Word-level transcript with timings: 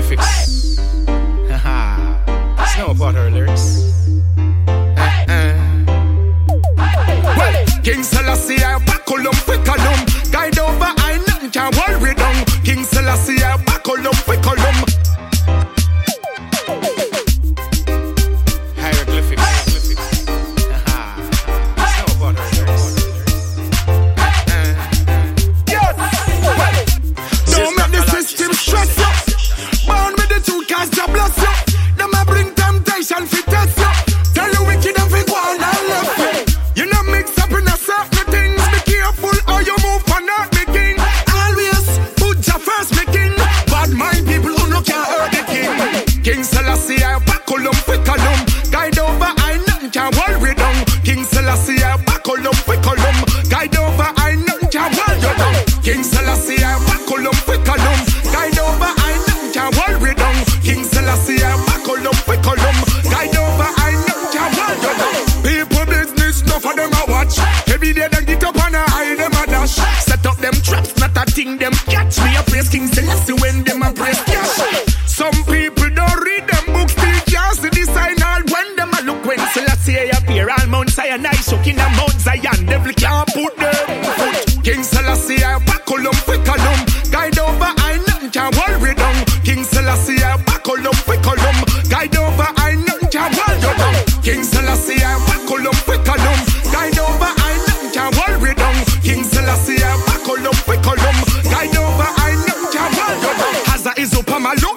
Hieroglyphics. 0.00 0.78
Haha. 1.50 2.64
Snow 2.74 2.90
about 2.92 3.14
her 3.14 3.30
lyrics. 3.30 3.92
Well, 4.36 4.96
uh-uh. 7.28 7.82
King 7.82 8.02
Selassie, 8.02 8.64
I 8.64 8.78
buckle 8.84 9.28
up, 9.28 9.36
quick 9.44 9.68
on 9.68 9.78
Guide 10.30 10.58
over, 10.58 10.92
I 10.96 11.22
nothing 11.26 11.50
can 11.50 11.72
worry 11.76 12.14
down. 12.14 12.44
King 12.64 12.84
Selassie, 12.84 13.42
I 13.42 13.62
buckle 13.64 14.06
up, 14.08 14.16
quick 14.24 14.46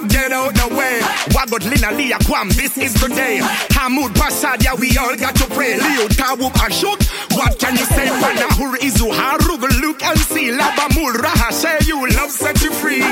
get 0.08 0.32
out 0.32 0.54
the 0.54 0.68
way. 0.76 1.00
Wagot 1.34 1.64
Lina 1.70 1.92
Lia 1.98 2.18
Kwam, 2.20 2.50
this 2.54 2.78
is 2.78 2.94
the 2.94 3.08
day. 3.10 3.40
Hamud 3.76 4.14
Bashad, 4.14 4.64
yeah, 4.64 4.76
we 4.76 4.96
all 4.98 5.16
got 5.18 5.36
to 5.36 5.46
pray. 5.48 5.78
Leo 5.78 6.08
Tawub 6.08 6.54
Ashok, 6.64 7.02
what 7.36 7.58
can 7.60 7.76
you 7.76 7.86
say? 7.86 8.08
Wanahur 8.08 8.76
Izu 8.78 9.12
Harug, 9.12 9.62
look 9.82 10.04
and 10.04 10.20
see. 10.20 10.50
Labamul 10.52 11.14
Raha, 11.14 11.52
say 11.52 11.78
you 11.86 12.08
love 12.10 12.32
set 12.32 12.62
you 12.62 12.72
free. 12.72 13.04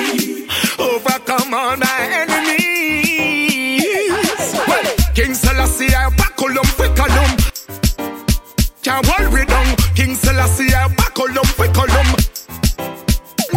Overcome 0.80 1.54
all 1.54 1.78
my 1.78 2.00
enemies. 2.22 3.82
Well, 4.68 4.86
King 5.16 5.34
Selassie, 5.34 5.94
I 5.94 6.06
on 6.06 6.54
them. 6.54 6.68
Can't 8.84 9.08
worry 9.08 9.46
down. 9.46 9.76
King 9.96 10.16
Selassie, 10.16 10.74
I 10.74 10.86
on 10.86 11.34
them. 11.34 11.46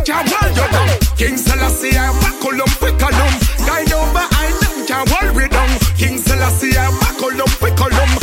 Can't 0.05 0.31
worry 0.31 0.71
down. 0.71 1.04
King 1.17 1.37
Selassie, 1.37 1.97
I 1.97 2.11
buckle 2.21 2.61
up, 2.61 2.83
on 2.83 3.13
them. 3.13 3.35
Guide 3.67 3.93
over, 3.93 4.27
I 4.35 4.51
know, 4.61 4.87
can't 4.87 5.09
worry 5.11 5.49
down. 5.49 5.79
King 5.97 6.19
Selassie, 6.19 6.77
I 6.77 6.91
buckle 7.01 7.41
up, 7.41 7.51
quick 7.61 7.81
on 7.81 8.14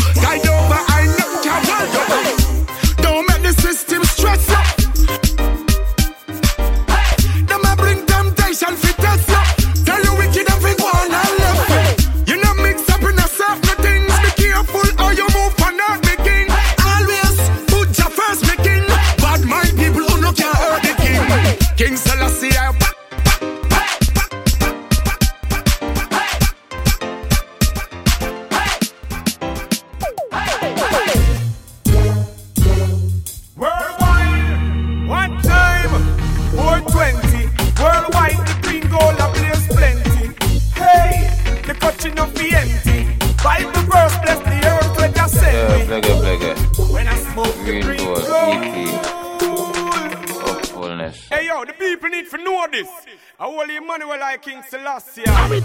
holy 53.61 53.75
Emmanuel 53.75 54.19
like 54.19 54.41
King 54.41 54.63
Selassie. 54.67 55.21
One 55.21 55.61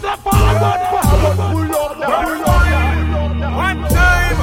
time, 3.88 4.36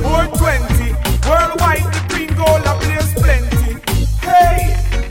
420. 0.00 0.96
Worldwide, 1.28 1.86
the 1.92 2.00
green 2.08 2.32
gold 2.34 2.64
a 2.64 2.72
blaze 2.80 3.12
plenty. 3.20 3.72
Hey, 4.24 4.58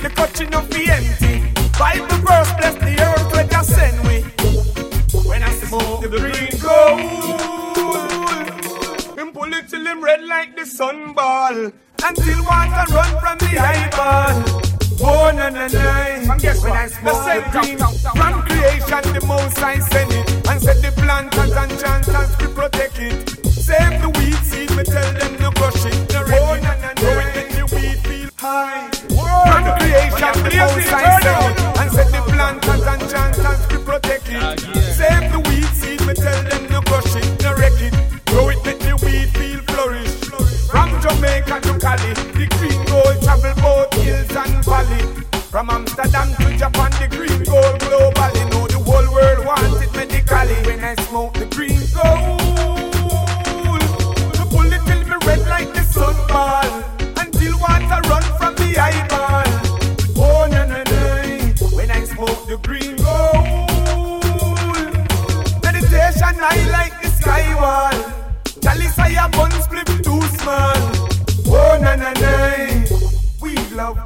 the 0.01 0.09
cutting 0.09 0.53
of 0.55 0.67
the 0.69 0.89
empty. 0.97 1.33
Bible 1.77 2.19
verse 2.25 2.51
bless 2.57 2.75
the 2.75 2.93
earth 3.07 3.31
when 3.33 3.47
you 3.53 3.63
send 3.63 3.97
me. 4.07 4.17
When 5.29 5.43
I 5.43 5.51
smoke 5.51 6.01
the 6.01 6.07
green 6.09 6.57
gold, 6.65 6.99
him 9.19 9.29
pull 9.31 9.53
it 9.53 9.69
till 9.69 9.85
him 9.85 10.03
red 10.03 10.23
like 10.23 10.55
the 10.55 10.63
sunball. 10.63 11.71
Until 12.03 12.43
water 12.45 12.85
run 12.93 13.19
from 13.19 13.37
the 13.37 13.59
eyeball. 13.59 14.64
Oh, 15.01 15.31
na 15.35 15.49
na 15.49 15.67
na. 15.67 16.31
And 16.31 16.41
guess 16.41 16.63
when 16.63 16.71
I 16.71 16.87
smoke 16.87 17.25
the 17.25 17.43
green, 17.51 17.77
from 17.77 18.41
creation 18.47 19.03
the 19.13 19.25
most 19.27 19.59
I 19.61 19.79
send 19.79 20.11
it. 20.11 20.47
And 20.47 20.61
set 20.61 20.81
the 20.81 20.91
planters 20.95 21.51
and 21.51 21.71
chanters 21.79 22.35
to 22.37 22.47
protect 22.49 22.99
it. 22.99 23.29
Save 23.49 24.01
the 24.01 24.09
weed 24.15 24.39
seed, 24.45 24.71
me 24.75 24.83
tell 24.83 25.11
them 25.13 25.37
to 25.37 25.51
crush 25.59 25.85
it. 25.85 25.95
No 26.13 26.23
oh, 26.23 26.55
na 26.61 26.73
na 26.79 26.93
na. 26.93 27.01
So 27.01 27.09
it 27.19 27.35
make 27.35 27.51
the 27.51 27.65
weed 27.75 27.99
feel 28.07 28.29
high. 28.37 28.89
From 29.11 29.63
creation 29.79 30.33
the 30.43 30.51
most 30.55 30.93
I 30.93 31.19
send 31.19 31.43
it. 31.43 31.79
And 31.79 31.91
set 31.91 32.09
the 32.11 32.21
planters 32.31 32.85
and 32.87 33.01
chanters 33.11 33.67
to 33.67 33.79
protect 33.79 34.29
it. 34.29 34.41
Ah, 34.41 34.55
Save 34.95 35.31
the 35.31 35.39
weed 35.49 35.71
seed, 35.75 36.01
me 36.07 36.13
tell 36.13 36.41
them 36.43 36.63
to 36.71 36.79
crush 36.87 37.15
it. 37.15 37.25
No 37.43 37.53
wreck 37.55 37.75
it. 37.83 37.93
So 38.29 38.49
it 38.49 38.63
make 38.63 38.79
the 38.79 38.95
weed 39.03 39.29
feel 39.35 39.59
flourish. 39.67 40.13
From 40.71 40.89
Jamaica 41.01 41.59
to 41.67 41.73
Cali, 41.79 42.13
the 42.37 42.47
green 42.57 42.79
gold 42.85 43.21
travel 43.23 43.53
both 43.61 43.94
hills 44.35 44.65
valley. 44.65 45.01
From 45.51 45.69
Amsterdam 45.69 46.35
to 46.35 46.57
Japan, 46.57 46.91
the 46.99 47.07
green 47.09 47.43
gold 47.43 47.79
globally. 47.79 48.43
Know 48.51 48.67
the 48.67 48.79
whole 48.79 49.13
world 49.13 49.45
wants 49.45 49.81
it 49.81 49.93
medically. 49.95 50.55
When 50.67 50.83
I 50.83 50.95
smoke 51.07 51.33
the 51.33 51.45
green 51.45 51.79
gold, 51.95 52.39
the 54.35 54.45
bullet 54.51 54.81
till 54.85 55.03
me 55.09 55.15
red 55.25 55.41
like 55.47 55.73
the 55.73 55.83
sunball. 55.95 56.69
Until 57.17 57.57
water 57.59 58.01
run 58.09 58.23
from 58.37 58.55
the 58.55 58.77
eyeball. 58.77 59.51
Oh 60.17 60.47
na 60.51 60.65
na 60.65 60.83
na, 60.83 61.75
when 61.75 61.91
I 61.91 62.03
smoke 62.03 62.47
the 62.47 62.57
green 62.57 62.97
gold, 62.97 64.23
meditation 65.63 66.35
I 66.53 66.57
like 66.71 66.95
the 67.01 67.09
sky 67.09 67.45
wall. 67.55 67.97
Chalice 68.61 68.99
I 68.99 69.15
a 69.23 69.29
bun 69.29 69.51
split 69.61 69.87
too 70.03 70.21
small. 70.39 70.81
Oh 71.47 71.79
na 71.81 71.95
na 71.95 72.11
na, 72.11 72.83
we 73.41 73.55
love. 73.73 74.04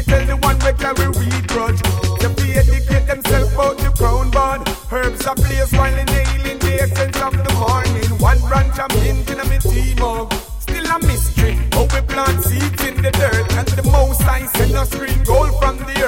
I 0.00 0.02
tell 0.02 0.24
the 0.24 0.36
one 0.36 0.56
we 0.64 0.72
carry 0.80 1.08
weed 1.20 1.46
grudge. 1.48 1.82
To 2.24 2.28
be 2.40 2.56
educate 2.56 3.04
themselves 3.04 3.52
about 3.52 3.76
the 3.76 3.92
crown 4.00 4.30
bud. 4.30 4.66
Herbs 4.90 5.26
are 5.26 5.34
place 5.34 5.70
while 5.72 5.92
inhaling 5.92 6.58
the 6.58 6.88
essence 6.88 7.20
of 7.20 7.36
the 7.36 7.52
morning. 7.60 8.08
One 8.16 8.40
branch 8.48 8.80
I'm 8.80 8.88
mint 9.04 9.28
in 9.28 9.40
a 9.40 9.44
me 9.44 9.58
tea 9.58 9.92
mug. 10.00 10.32
Still 10.58 10.86
a 10.88 10.98
mystery. 11.04 11.60
How 11.76 11.84
we 11.84 12.00
plant 12.08 12.42
seeds 12.42 12.82
in 12.82 12.96
the 13.02 13.10
dirt. 13.10 13.44
And 13.60 13.68
the 13.68 13.84
most 13.92 14.22
I 14.22 14.46
send 14.46 14.72
us 14.72 14.88
green 14.88 15.22
gold 15.24 15.52
from 15.60 15.76
the 15.76 15.99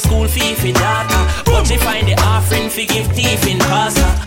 school 0.00 0.26
fee 0.28 0.54
for 0.54 0.72
daughter. 0.72 1.22
But 1.44 1.64
she 1.66 1.76
find 1.76 2.06
the 2.08 2.14
offering 2.22 2.68
fi 2.70 2.84
give 2.86 3.06
thief 3.12 3.46
in 3.46 3.58
Gaza. 3.58 4.23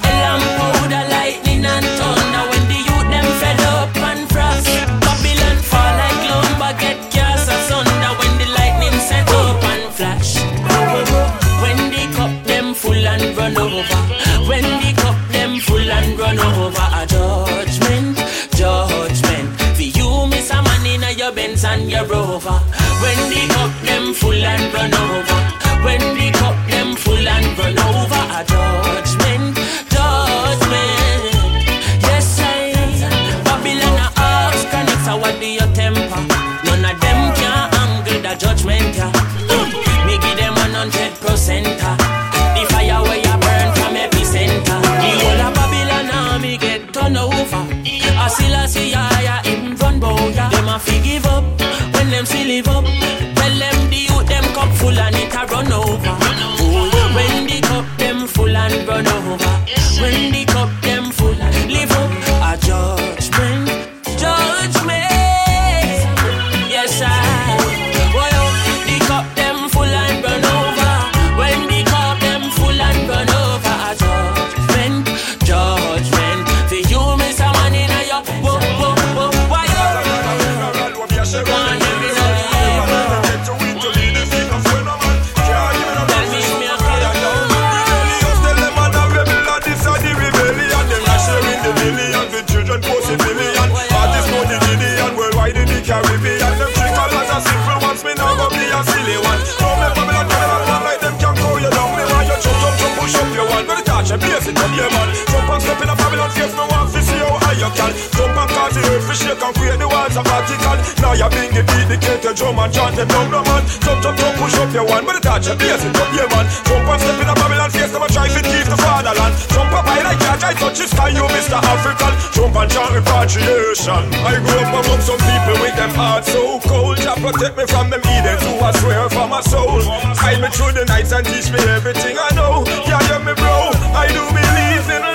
afraid 109.49 109.80
the 109.80 109.87
walls 109.87 110.16
of 110.16 110.25
Vatican. 110.27 110.77
Now 110.99 111.13
you're 111.16 111.31
being 111.31 111.54
beat, 111.56 111.87
the 111.87 111.97
cater 111.97 112.33
drum 112.35 112.59
and 112.59 112.71
chant 112.73 112.95
the 112.95 113.06
drum, 113.07 113.31
no 113.31 113.42
man. 113.44 113.63
Jump, 113.80 113.99
jump, 114.04 114.18
jump, 114.19 114.35
push 114.39 114.56
up 114.59 114.71
your 114.73 114.85
one, 114.85 115.06
but 115.07 115.16
the 115.16 115.23
touch 115.23 115.47
your 115.47 115.56
blaze 115.56 115.83
it 115.83 115.95
up, 115.95 116.09
yeah 116.11 116.27
man. 116.31 116.45
Jump 116.68 116.87
and 116.87 116.99
step 116.99 117.19
in 117.21 117.27
a 117.31 117.35
Babylon, 117.35 117.69
face 117.71 117.92
them 117.92 118.04
and 118.04 118.13
try 118.13 118.27
to 118.27 118.42
leave 118.44 118.68
the 118.68 118.80
fatherland. 118.80 119.33
Jump 119.51 119.71
up 119.71 119.87
high 119.87 120.04
like 120.04 120.19
Jack, 120.19 120.44
I 120.44 120.54
touch 120.54 120.80
the 120.80 120.87
sky, 120.87 121.09
you 121.16 121.23
Mr. 121.31 121.59
African. 121.59 122.13
Jump 122.35 122.56
and 122.56 122.69
chant 122.71 122.92
repatriation. 122.92 124.04
I 124.27 124.35
grew 124.44 124.59
up 124.59 124.73
among 124.83 125.01
some 125.01 125.21
people 125.21 125.57
with 125.63 125.75
them 125.80 125.94
hearts 125.95 126.31
so 126.31 126.59
cold. 126.68 126.97
Jah 126.99 127.16
protect 127.16 127.56
me 127.56 127.66
from 127.66 127.89
them 127.89 128.04
heathens 128.04 128.44
who 128.44 128.59
I 128.59 128.71
swear 128.83 129.07
for 129.09 129.27
my 129.27 129.42
soul. 129.42 129.80
Guide 130.18 130.42
me 130.44 130.49
through 130.51 130.73
the 130.75 130.85
nights 130.85 131.11
and 131.16 131.25
teach 131.25 131.47
me 131.51 131.59
everything 131.71 132.19
I 132.19 132.35
know. 132.35 132.68
Yeah, 132.83 132.99
yeah, 133.07 133.23
me 133.23 133.33
bro, 133.33 133.71
I 133.95 134.11
do 134.11 134.21
believe 134.27 134.87
in 134.92 135.06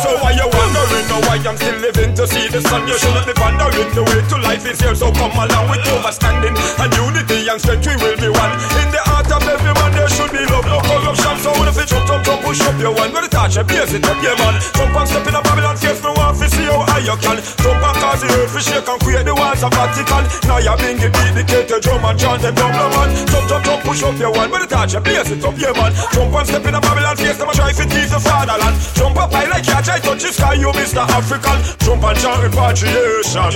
so 0.00 0.16
why 0.22 0.32
you 0.32 0.48
wondering 0.48 1.06
now 1.10 1.20
why 1.28 1.36
I'm 1.42 1.56
still 1.56 1.78
living 1.82 2.14
to 2.16 2.24
see 2.26 2.48
the 2.48 2.60
sun? 2.64 2.88
You 2.88 2.96
shouldn't 2.96 3.26
be 3.28 3.34
wondering 3.36 3.90
The 3.92 4.02
way 4.06 4.20
to 4.32 4.36
life 4.40 4.64
is 4.64 4.80
here, 4.80 4.94
so 4.96 5.12
come 5.12 5.36
along 5.36 5.68
with 5.68 5.84
understanding 5.84 6.54
and 6.56 6.90
unity 6.96 7.48
and 7.50 7.60
strength. 7.60 7.84
We 7.84 7.94
will 8.00 8.16
be 8.16 8.30
one. 8.32 8.52
In 8.80 8.88
the 8.88 9.02
heart 9.04 9.28
of 9.28 9.44
every 9.44 9.74
man, 9.76 9.92
there 9.92 10.08
should 10.08 10.32
be 10.32 10.40
love, 10.48 10.64
no 10.64 10.80
corruption. 10.80 11.36
So 11.42 11.52
if 11.68 11.76
you 11.76 11.84
jump, 11.84 12.06
jump, 12.08 12.24
jump, 12.24 12.40
push 12.40 12.60
up 12.64 12.78
your 12.80 12.94
one. 12.96 13.12
When 13.12 13.22
the 13.26 13.30
touch 13.30 13.56
your 13.56 13.64
base, 13.68 13.92
it 13.92 14.06
up 14.06 14.16
yeah, 14.24 14.38
man. 14.40 14.56
Jump 14.72 14.96
and 14.96 15.08
step 15.08 15.26
in 15.28 15.34
a 15.36 15.42
Babylon, 15.42 15.76
face 15.76 16.00
no 16.00 16.12
one 16.16 16.34
to 16.40 16.46
see 16.48 16.64
how 16.64 16.80
high 16.88 17.04
you 17.04 17.16
can. 17.20 17.36
Jump 17.60 17.82
and 17.84 17.96
cause 18.00 18.20
the 18.24 18.28
earth 18.32 18.54
to 18.56 18.60
shake 18.64 18.88
and 18.88 19.00
create 19.04 19.26
the 19.28 19.34
walls 19.36 19.60
of 19.60 19.72
Vatican. 19.76 20.24
Now 20.48 20.58
you're 20.62 20.78
being 20.80 20.96
dedicated, 20.96 21.82
drum 21.84 22.04
and 22.08 22.16
chant 22.16 22.40
them 22.40 22.54
down, 22.56 22.72
man. 22.72 23.08
Jump, 23.28 23.44
jump, 23.50 23.64
jump, 23.64 23.80
push 23.84 24.02
up 24.02 24.16
your 24.16 24.32
one. 24.32 24.48
When 24.48 24.62
the 24.64 24.68
touch 24.68 24.96
your 24.96 25.04
base, 25.04 25.28
it 25.28 25.44
up 25.44 25.56
yeah, 25.58 25.76
man. 25.76 25.92
Jump 26.16 26.32
and 26.32 26.46
step 26.48 26.64
in 26.64 26.74
a 26.74 26.80
Babylon, 26.80 27.16
face 27.20 27.36
them 27.36 27.48
and 27.52 27.56
try 27.58 27.72
to 27.76 27.84
tease 27.84 28.10
the 28.10 28.20
fatherland. 28.20 28.76
Jump 28.96 29.20
up 29.20 29.32
high 29.32 29.50
like 29.52 29.66
you 29.66 29.81
I 29.88 29.98
touch 29.98 30.22
the 30.22 30.30
sky, 30.32 30.54
you 30.54 30.70
Mr. 30.72 31.02
African. 31.02 31.58
Jump 31.82 32.04
and 32.04 32.18
chant 32.18 32.42
repatriation, 32.42 33.52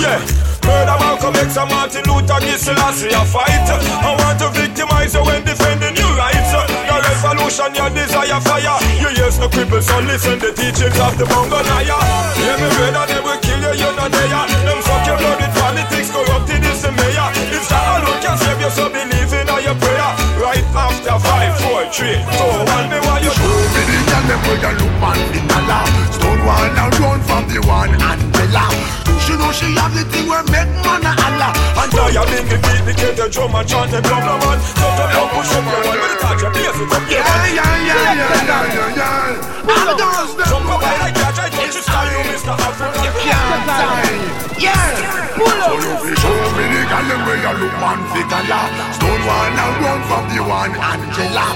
yeah. 0.00 0.20
Murder 0.66 0.96
Malcolm 1.00 1.34
X 1.34 1.56
and 1.56 1.70
Martin 1.70 2.04
Luther 2.06 2.38
King 2.38 2.60
Selassie 2.60 3.10
a 3.10 3.24
fight. 3.24 3.66
I 4.04 4.14
want 4.14 4.38
to 4.44 4.48
victimize 4.52 5.14
you 5.14 5.24
when 5.24 5.42
defending 5.42 5.96
your 5.96 6.12
rights. 6.14 6.52
The 6.52 6.96
revolution, 7.00 7.74
your 7.74 7.90
desire 7.90 8.40
fire. 8.44 8.76
You 9.00 9.10
use 9.18 9.38
no 9.40 9.48
cripples, 9.48 9.88
so 9.88 9.98
listen 10.04 10.38
the 10.38 10.52
teachings 10.52 11.00
of 11.00 11.16
the 11.16 11.26
Mongolian. 11.26 11.88
Yeah, 11.88 12.60
me 12.60 12.68
brother, 12.76 13.04
they 13.08 13.20
will 13.24 13.40
kill 13.40 13.60
you, 13.60 13.72
you're 13.80 13.96
not 13.96 14.12
there. 14.12 14.46
Them 14.68 14.80
fuck 14.84 15.06
your 15.08 15.16
blood 15.16 15.40
with 15.40 15.54
politics, 15.58 16.10
corrupted 16.12 16.62
is 16.62 16.82
the 16.82 16.92
mayor. 16.92 17.09
It's 17.50 17.68
the 17.68 17.76
alone 17.76 18.20
can 18.22 18.36
save 18.38 18.60
you, 18.60 18.70
so 18.70 18.88
believe 18.88 19.32
in 19.34 19.48
all 19.50 19.60
your 19.60 19.74
prayer. 19.74 20.10
Right 20.38 20.64
after 20.72 21.18
five, 21.18 21.52
four, 21.60 21.82
three, 21.90 22.16
two, 22.16 22.50
one, 22.70 22.86
me 22.88 22.98
while 23.04 23.22
you. 23.22 23.30
Show 23.30 23.44
me 23.44 23.82
the 23.90 23.98
girl 24.06 24.20
them 24.30 24.40
where 24.46 24.58
you 24.62 24.72
look 24.78 24.94
man 25.02 25.18
the 25.34 25.40
color 25.50 25.84
Stonewall 26.14 26.64
and 26.78 27.00
run 27.00 27.20
from 27.26 27.44
the 27.52 27.60
one 27.66 27.94
Angela 28.00 29.09
She 29.30 29.36
know 29.38 29.52
she 29.54 29.70
have 29.78 29.94
the 29.94 30.02
thing 30.10 30.26
where 30.26 30.42
make 30.50 30.66
man 30.82 31.06
a 31.06 31.14
holla. 31.14 31.54
And 31.54 31.90
Now 31.94 32.10
you 32.10 32.18
bring 32.26 32.50
the 32.50 32.58
beat, 32.66 32.82
the 32.82 32.92
kid, 32.98 33.14
the 33.14 33.30
drum 33.30 33.54
and 33.54 33.62
chant 33.62 33.94
the 33.94 34.02
drum, 34.02 34.26
man. 34.26 34.58
Jump, 34.58 34.98
jump, 34.98 35.06
jump, 35.14 35.30
push 35.30 35.54
up 35.54 35.62
your 35.70 35.86
one, 35.86 35.98
with 36.02 36.10
the 36.10 36.18
touch, 36.18 36.42
you 36.42 36.50
blaze 36.50 36.80
it 36.82 36.90
up, 36.90 37.04
yeah. 37.06 37.22
Yeah, 37.22 37.62
yeah, 37.62 37.86
yeah, 37.86 38.10
yeah, 38.10 38.42
yeah, 38.50 38.74
yeah, 38.74 38.98
yeah 38.98 39.70
All 39.70 39.86
the 39.86 39.94
girls 39.94 40.34
them 40.34 40.50
Jump 40.50 40.66
up 40.66 40.82
high 40.82 40.98
like 40.98 41.14
catch, 41.14 41.38
I 41.38 41.46
touch 41.46 41.78
the 41.78 41.82
sky, 41.86 42.10
you 42.10 42.26
Mr. 42.26 42.58
African. 42.58 43.06
can't 43.22 43.62
die. 43.70 44.50
Yeah. 44.58 44.98
So 45.38 45.78
you 45.78 45.94
fi 45.94 46.10
show 46.18 46.34
me 46.58 46.64
the 46.74 46.80
girl 46.90 47.06
them 47.06 47.22
where 47.22 47.38
you 47.38 47.52
look 47.62 47.74
man 47.78 48.02
fi 48.10 48.22
color 48.26 48.64
Stonewall 48.98 49.54
and 49.54 49.76
run 49.78 50.00
from 50.10 50.24
the 50.34 50.42
one 50.42 50.74
Angela. 50.74 51.46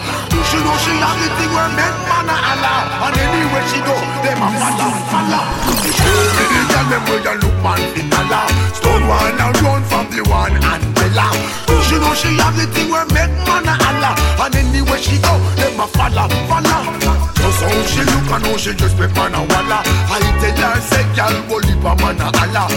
She 0.47 0.61
know 0.62 0.76
she 0.78 0.95
have 1.02 1.19
the 1.19 1.26
thing 1.37 1.50
where 1.50 1.69
make 1.75 1.99
man 2.07 2.31
a 2.31 2.37
holla? 2.38 2.75
And 3.11 3.16
anywhere 3.19 3.66
she 3.66 3.81
go, 3.83 3.97
them 4.23 4.38
a 4.40 4.49
follow, 4.62 4.90
follow 5.11 5.45
Show 5.90 6.16
me 6.38 6.45
the 6.54 6.61
girl 6.71 6.87
them 6.87 7.02
where 7.11 7.21
you 7.26 7.35
look 7.45 7.57
man 7.64 7.80
fi 7.97 8.02
color 8.12 8.47
Stonewall 8.76 9.40
and 9.40 9.56
run 9.64 9.83
from 9.88 10.04
the 10.12 10.21
one 10.28 10.52
Angela 10.61 11.33
She 11.88 11.97
know 11.97 12.12
she 12.12 12.28
have 12.37 12.52
the 12.61 12.68
thing 12.68 12.92
where 12.92 13.09
make 13.16 13.33
man 13.49 13.64
a 13.64 13.75
holla. 13.80 14.12
And 14.44 14.54
anywhere 14.54 15.00
she 15.00 15.16
go, 15.25 15.33
them 15.56 15.80
a 15.80 15.87
follow, 15.88 16.28
follow 16.44 16.80
Just 17.40 17.61
how 17.64 17.73
she 17.88 18.04
look 18.04 18.28
and 18.37 18.44
how 18.44 18.56
she 18.61 18.73
just 18.76 18.97
make 19.00 19.14
man 19.16 19.35
a 19.35 19.40
walla. 19.40 19.80
I 20.12 20.21
tell 20.40 20.61
her 20.61 20.80
say 20.80 21.04
girl, 21.16 21.35
bully 21.49 21.75
pa 21.80 21.97
man 21.97 22.21
a 22.21 22.28
holla. 22.37 22.68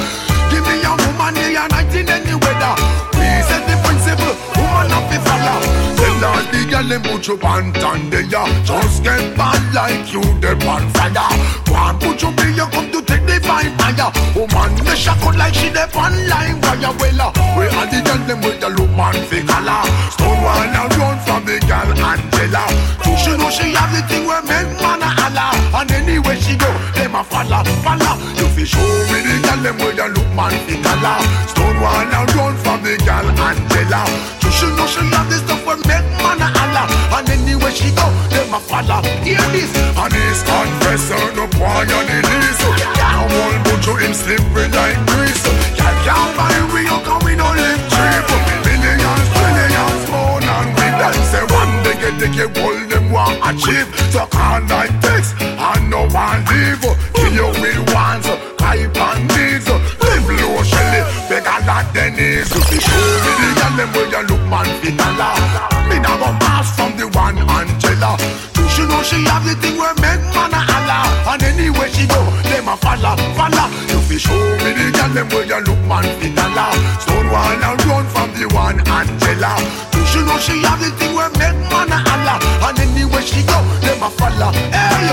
Give 0.50 0.64
me 0.64 0.80
a 0.80 0.92
woman 0.96 1.36
day 1.36 1.56
and 1.60 1.72
night 1.72 1.94
in 1.94 2.08
any 2.08 2.36
weather 2.40 2.74
We 3.20 3.28
set 3.44 3.64
the 3.68 3.76
principle, 3.84 4.36
woman 4.56 4.90
have 4.96 5.12
to 5.12 5.20
follow 5.28 5.87
Her 6.18 6.42
the 6.50 6.66
girl 6.66 6.88
them 6.90 7.04
put 7.06 7.28
you 7.28 7.38
on 7.46 7.70
there 8.10 8.26
Just 8.66 9.04
get 9.04 9.38
bad 9.38 9.62
like 9.70 10.12
you 10.12 10.22
the 10.42 10.58
on 10.66 10.90
fire. 10.90 11.30
Put 12.02 12.22
you 12.22 12.32
be 12.34 12.58
you 12.58 12.66
come 12.74 12.90
to 12.90 13.02
take 13.06 13.22
the 13.30 13.38
fine 13.46 13.70
fire. 13.78 14.10
Woman 14.34 14.74
the 14.82 14.96
shock 14.98 15.22
out 15.22 15.38
like 15.38 15.54
she 15.54 15.70
the 15.70 15.86
on 15.94 16.18
line 16.26 16.58
wire 16.62 16.90
Well 16.98 17.22
uh, 17.22 17.30
we 17.54 17.70
are 17.70 17.86
the 17.86 18.02
girl 18.02 18.22
them 18.26 18.42
with 18.42 18.60
the 18.60 18.70
look 18.70 18.90
man 18.98 19.14
fi 19.30 19.46
color. 19.46 19.86
Stonewall 20.10 20.66
and 20.66 20.98
run 20.98 21.18
from 21.22 21.46
the 21.46 21.62
girl 21.70 21.86
Angela. 21.94 22.66
So 23.06 23.14
she 23.22 23.38
know 23.38 23.54
she 23.54 23.78
have 23.78 23.94
the 23.94 24.02
thing 24.10 24.26
where 24.26 24.42
make 24.42 24.74
man 24.82 25.06
a 25.06 25.10
holla 25.22 25.54
And 25.78 25.92
anywhere 25.92 26.38
she 26.42 26.58
go, 26.58 26.70
them 26.98 27.14
a 27.14 27.22
follow, 27.24 27.62
follow. 27.86 28.18
You 28.42 28.50
fi 28.58 28.66
show 28.66 28.82
me 29.14 29.22
the 29.22 29.38
girl 29.46 29.62
them 29.62 29.78
with 29.78 29.96
the 30.02 30.10
look 30.18 30.30
man 30.34 30.54
fi 30.66 30.82
color. 30.82 31.22
Stonewall 31.46 32.10
and 32.10 32.30
run 32.34 32.58
from 32.66 32.82
the 32.82 32.98
girl 33.06 33.30
Angela 33.38 34.37
she 34.58 34.68
know 34.74 34.88
she 34.90 35.02
love 35.14 35.30
this 35.30 35.42
stuff 35.46 35.62
where 35.66 35.78
make 35.86 36.08
man 36.26 36.42
a 36.42 36.50
holla 36.50 36.84
And 37.16 37.30
anywhere 37.30 37.72
she 37.72 37.94
go, 37.94 38.08
them 38.34 38.54
a 38.54 38.60
follow 38.60 39.06
Hear 39.22 39.46
this. 39.54 39.70
And 39.94 40.12
this 40.12 40.42
confessor 40.42 41.22
no 41.38 41.46
boy 41.54 41.86
on 41.86 42.04
the 42.10 42.18
list 42.26 42.62
Can't 42.98 43.30
hold 43.30 43.58
but 43.70 43.82
you 43.86 43.96
him 44.02 44.14
slippery 44.14 44.68
like 44.74 44.98
grease. 45.14 45.44
Can't 45.78 45.98
can't 46.06 46.32
buy 46.38 46.58
we 46.74 46.82
you 46.90 47.00
don't 47.38 47.56
live 47.56 47.82
cheap. 47.94 48.26
Millions, 48.66 49.28
trillions, 49.36 50.04
more 50.12 50.40
than 50.42 50.66
we 50.78 50.88
done. 50.98 51.18
Say 51.30 51.44
one 51.54 51.74
day 51.84 51.96
get 52.02 52.16
the 52.20 52.28
get 52.34 52.50
all 52.58 52.78
them 52.90 53.12
want 53.12 53.38
achieve. 53.46 53.88
So 54.12 54.26
call 54.26 54.62
like 54.68 54.94
this 55.02 55.34
and 55.40 55.90
no 55.90 56.08
one 56.10 56.42
leave. 56.50 56.82
Kill 57.14 57.34
you 57.34 57.50
lot 61.68 61.86
they 61.94 62.10
need 62.10 62.48
To 62.48 62.60
show 62.64 63.04
me 63.24 63.32
the 63.44 63.50
girl 63.60 63.74
them 63.76 63.90
where 63.92 64.08
you 64.08 64.24
look 64.32 64.44
man 64.48 64.68
fit 64.80 64.96
a 64.96 65.10
lot 65.20 65.38
Me 65.92 66.00
nah 66.00 66.16
go 66.16 66.32
pass 66.40 66.72
from 66.76 66.96
the 66.96 67.06
one 67.12 67.38
Angela. 67.38 68.16
She 68.72 68.84
know 68.88 69.02
she 69.04 69.18
have 69.26 69.44
the 69.44 69.56
thing 69.60 69.76
where 69.78 69.94
make 70.00 70.24
man 70.32 70.54
a 70.54 70.62
holla? 70.64 71.00
And 71.34 71.44
anywhere 71.44 71.90
she 71.90 72.06
go, 72.08 72.22
them 72.48 72.70
a 72.70 72.78
follow, 72.78 73.18
follow 73.36 73.68
You 73.92 74.00
fi 74.08 74.18
show 74.18 74.38
me 74.64 74.72
the 74.78 74.96
girl 74.96 75.12
them 75.12 75.28
where 75.30 75.46
you 75.46 75.60
look 75.68 75.82
man 75.90 76.06
fit 76.22 76.38
a 76.40 76.48
lot 76.56 76.78
Stonewall 77.04 77.58
and 77.58 77.80
run 77.86 78.06
from 78.16 78.30
the 78.38 78.48
one 78.56 78.80
Angela. 78.88 79.54
She 80.08 80.24
know 80.24 80.40
she 80.40 80.56
have 80.64 80.80
the 80.80 80.90
thing 80.96 81.14
where 81.16 81.30
make 81.36 81.58
man 81.68 81.92
a 81.92 82.00
holla? 82.00 82.40
And 82.70 82.80
anywhere 82.80 83.22
she 83.22 83.44
go, 83.44 83.60
them 83.84 84.04
a 84.06 84.10
follow 84.14 84.54
Hey, 84.72 85.10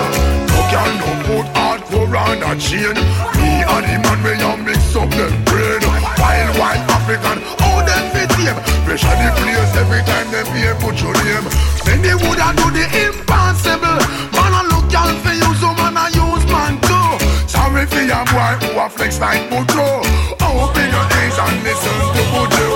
no 0.46 0.60
girl 0.70 0.92
no 1.02 1.10
put 1.26 1.46
hardcore 1.56 2.14
on 2.14 2.42
a 2.46 2.52
chain. 2.60 2.94
Me 3.40 3.64
and 3.64 3.84
the 3.88 3.96
man 4.06 4.18
where 4.22 4.38
you 4.38 4.54
mix 4.62 4.94
up 4.94 5.10
them 5.10 5.34
brain 5.48 5.73
Wild, 6.24 6.56
wild 6.56 6.88
African, 6.96 7.38
how 7.60 7.84
them 7.84 8.04
fit 8.16 8.32
him 8.40 8.56
Pressure 8.88 9.12
the 9.20 9.28
place 9.36 9.76
every 9.76 10.00
time 10.08 10.30
them 10.32 10.46
hear 10.56 10.74
put 10.80 10.96
your 11.04 11.12
name. 11.20 11.44
They 11.84 12.14
woulda 12.16 12.48
do 12.56 12.66
the 12.72 12.84
impossible. 13.04 14.00
Man 14.32 14.52
a 14.56 14.62
look 14.72 14.88
y'all 14.92 15.12
for 15.20 15.32
you, 15.36 15.50
so 15.60 15.68
man 15.76 15.96
a 16.00 16.08
use 16.16 16.46
man 16.48 16.80
too. 16.80 17.44
Sorry 17.48 17.84
for 17.86 18.00
your 18.00 18.24
boy 18.32 18.56
who 18.60 18.80
a 18.80 18.88
flex 18.88 19.20
like 19.20 19.48
Bujo 19.50 20.00
Open 20.40 20.88
your 20.94 21.06
eyes 21.18 21.38
and 21.44 21.62
listen 21.62 21.92
to 22.14 22.22
Bujo 22.32 22.73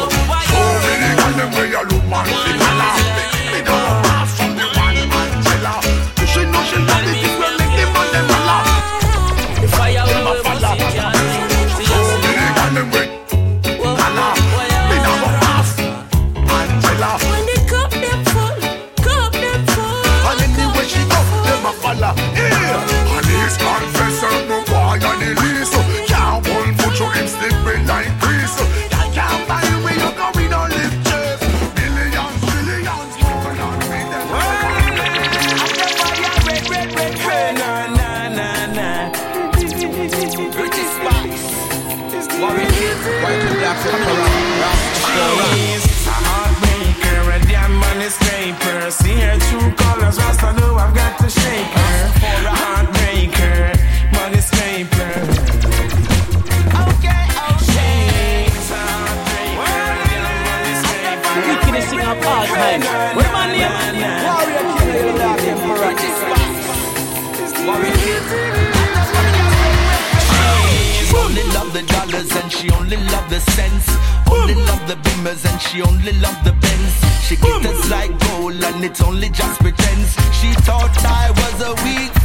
the 74.89 74.95
beamers 74.95 75.45
and 75.45 75.61
she 75.61 75.83
only 75.83 76.13
loved 76.13 76.45
the 76.45 76.53
Benz. 76.53 76.95
She 77.23 77.37
glitters 77.37 77.91
like 77.91 78.11
gold 78.21 78.55
and 78.55 78.83
it's 78.83 79.03
only 79.03 79.29
just 79.29 79.61
pretense. 79.61 80.15
She 80.33 80.51
thought 80.65 80.97
I 81.05 81.31
was 81.31 81.57
a 81.61 81.75
weak 81.85 82.18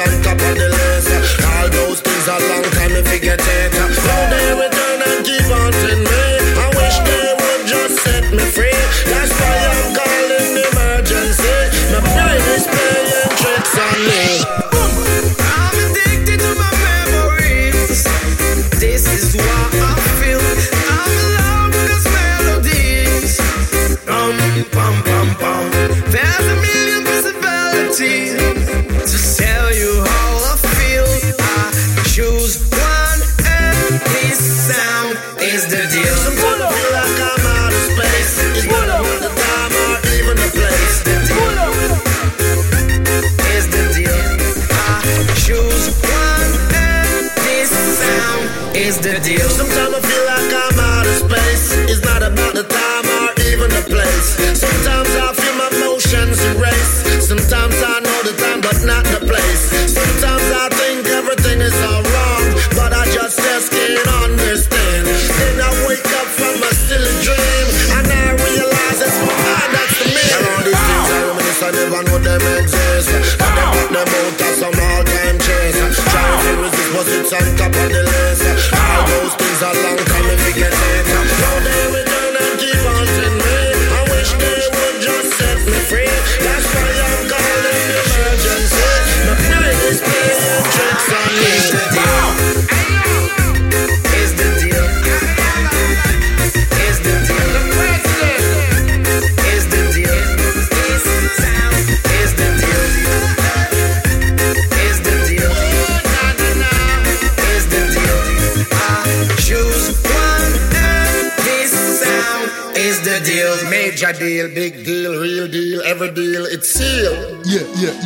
on 0.00 0.22
top 0.22 0.40
of 0.40 0.54
the 0.56 0.68
list. 0.68 1.10
All 1.44 1.68
those 1.68 2.00
things 2.00 2.26
a 2.28 2.38
long 2.48 2.64
time 2.72 2.90
to 2.90 3.02
forget 3.04 3.40
it. 3.40 4.09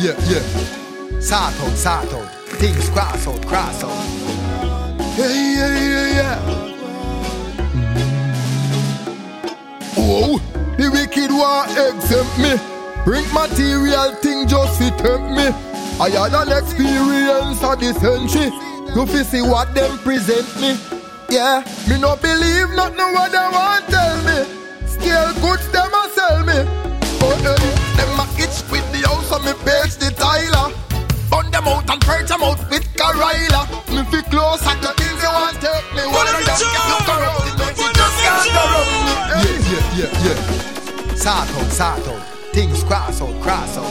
yeah, 0.05 0.13
yeah. 0.29 1.19
Sato, 1.19 1.67
Sato, 1.73 2.21
things 2.59 2.89
cross 2.89 3.27
out, 3.27 3.45
cross 3.47 3.83
out. 3.83 3.89
Yeah, 5.17 5.33
yeah, 5.33 5.79
yeah, 5.79 6.07
yeah. 6.19 6.39
Mm. 7.73 7.95
Oh, 9.97 10.37
the 10.77 10.91
wicked 10.91 11.31
one 11.31 11.69
exempt 11.71 12.37
me. 12.37 12.53
Bring 13.03 13.25
material 13.33 14.13
thing 14.21 14.47
just 14.47 14.77
to 14.79 14.91
tempt 14.91 15.31
me. 15.33 15.49
I 15.97 16.09
had 16.09 16.33
an 16.33 16.51
experience 16.51 17.63
of 17.63 17.79
this 17.79 17.97
century. 17.97 18.51
To 18.93 19.05
fi 19.07 19.23
see 19.23 19.41
what 19.41 19.73
them 19.73 19.97
present 19.99 20.45
me. 20.61 20.77
Yeah, 21.29 21.63
me 21.89 21.97
no 21.99 22.15
believe 22.17 22.69
not 22.75 22.95
know 22.95 23.11
what 23.11 23.31
they 23.31 23.37
want 23.37 23.85
tell 23.87 24.17
me. 24.23 24.45
Still 24.85 25.33
goods 25.41 25.67
them 25.71 25.91
a 25.93 26.09
sell 26.13 26.43
me. 26.45 26.61
But 27.19 27.41
hey, 27.41 27.95
them 27.97 28.19
a 28.19 28.25
itch 28.37 28.61
with 28.69 28.85
the 28.91 29.07
house 29.07 29.31
of 29.31 29.43
me 29.43 29.53
pay. 29.65 29.84
Bun 31.85 31.93
them 31.93 31.93
out 31.93 31.93
and 31.93 32.01
purge 32.01 32.29
them 32.29 32.43
out 32.43 32.69
with 32.69 32.85
Carilla. 32.95 33.67
Me 33.89 34.03
fi 34.09 34.21
close 34.29 34.65
at 34.65 34.81
the 34.81 34.89
things 34.97 35.21
you 35.21 35.29
want 35.29 35.57
take 35.61 35.93
me. 35.93 36.01
One 36.05 36.27
of 36.27 36.33
them 36.33 36.57
can 36.57 36.85
look 36.89 37.09
around 37.09 37.45
it, 37.47 37.55
make 37.57 37.77
it 37.77 37.93
just 37.95 38.17
can't 38.21 38.49
go 38.53 38.61
around 38.65 38.89
me. 39.05 39.13
Yeah, 39.29 39.53
yeah, 39.69 39.83
yeah, 39.95 40.13
yeah. 40.25 40.39
Sort 41.15 41.49
out, 41.49 41.71
sort 41.71 42.07
out. 42.07 42.21
Things 42.53 42.83
cross 42.83 43.21
out, 43.21 43.41
cross 43.41 43.77
out. 43.77 43.85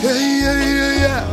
Hey, 0.00 0.40
yeah, 0.42 0.58
yeah, 0.64 1.00
yeah. 1.00 1.24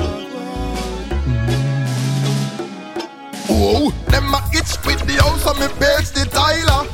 Whoa, 3.47 3.91
them 4.08 4.34
a 4.34 4.39
itch 4.53 4.73
with 4.86 5.01
the 5.06 5.15
house 5.21 5.45
and 5.45 5.60
me 5.60 5.67
page 5.79 6.12
the 6.12 6.23
Tyler. 6.32 6.88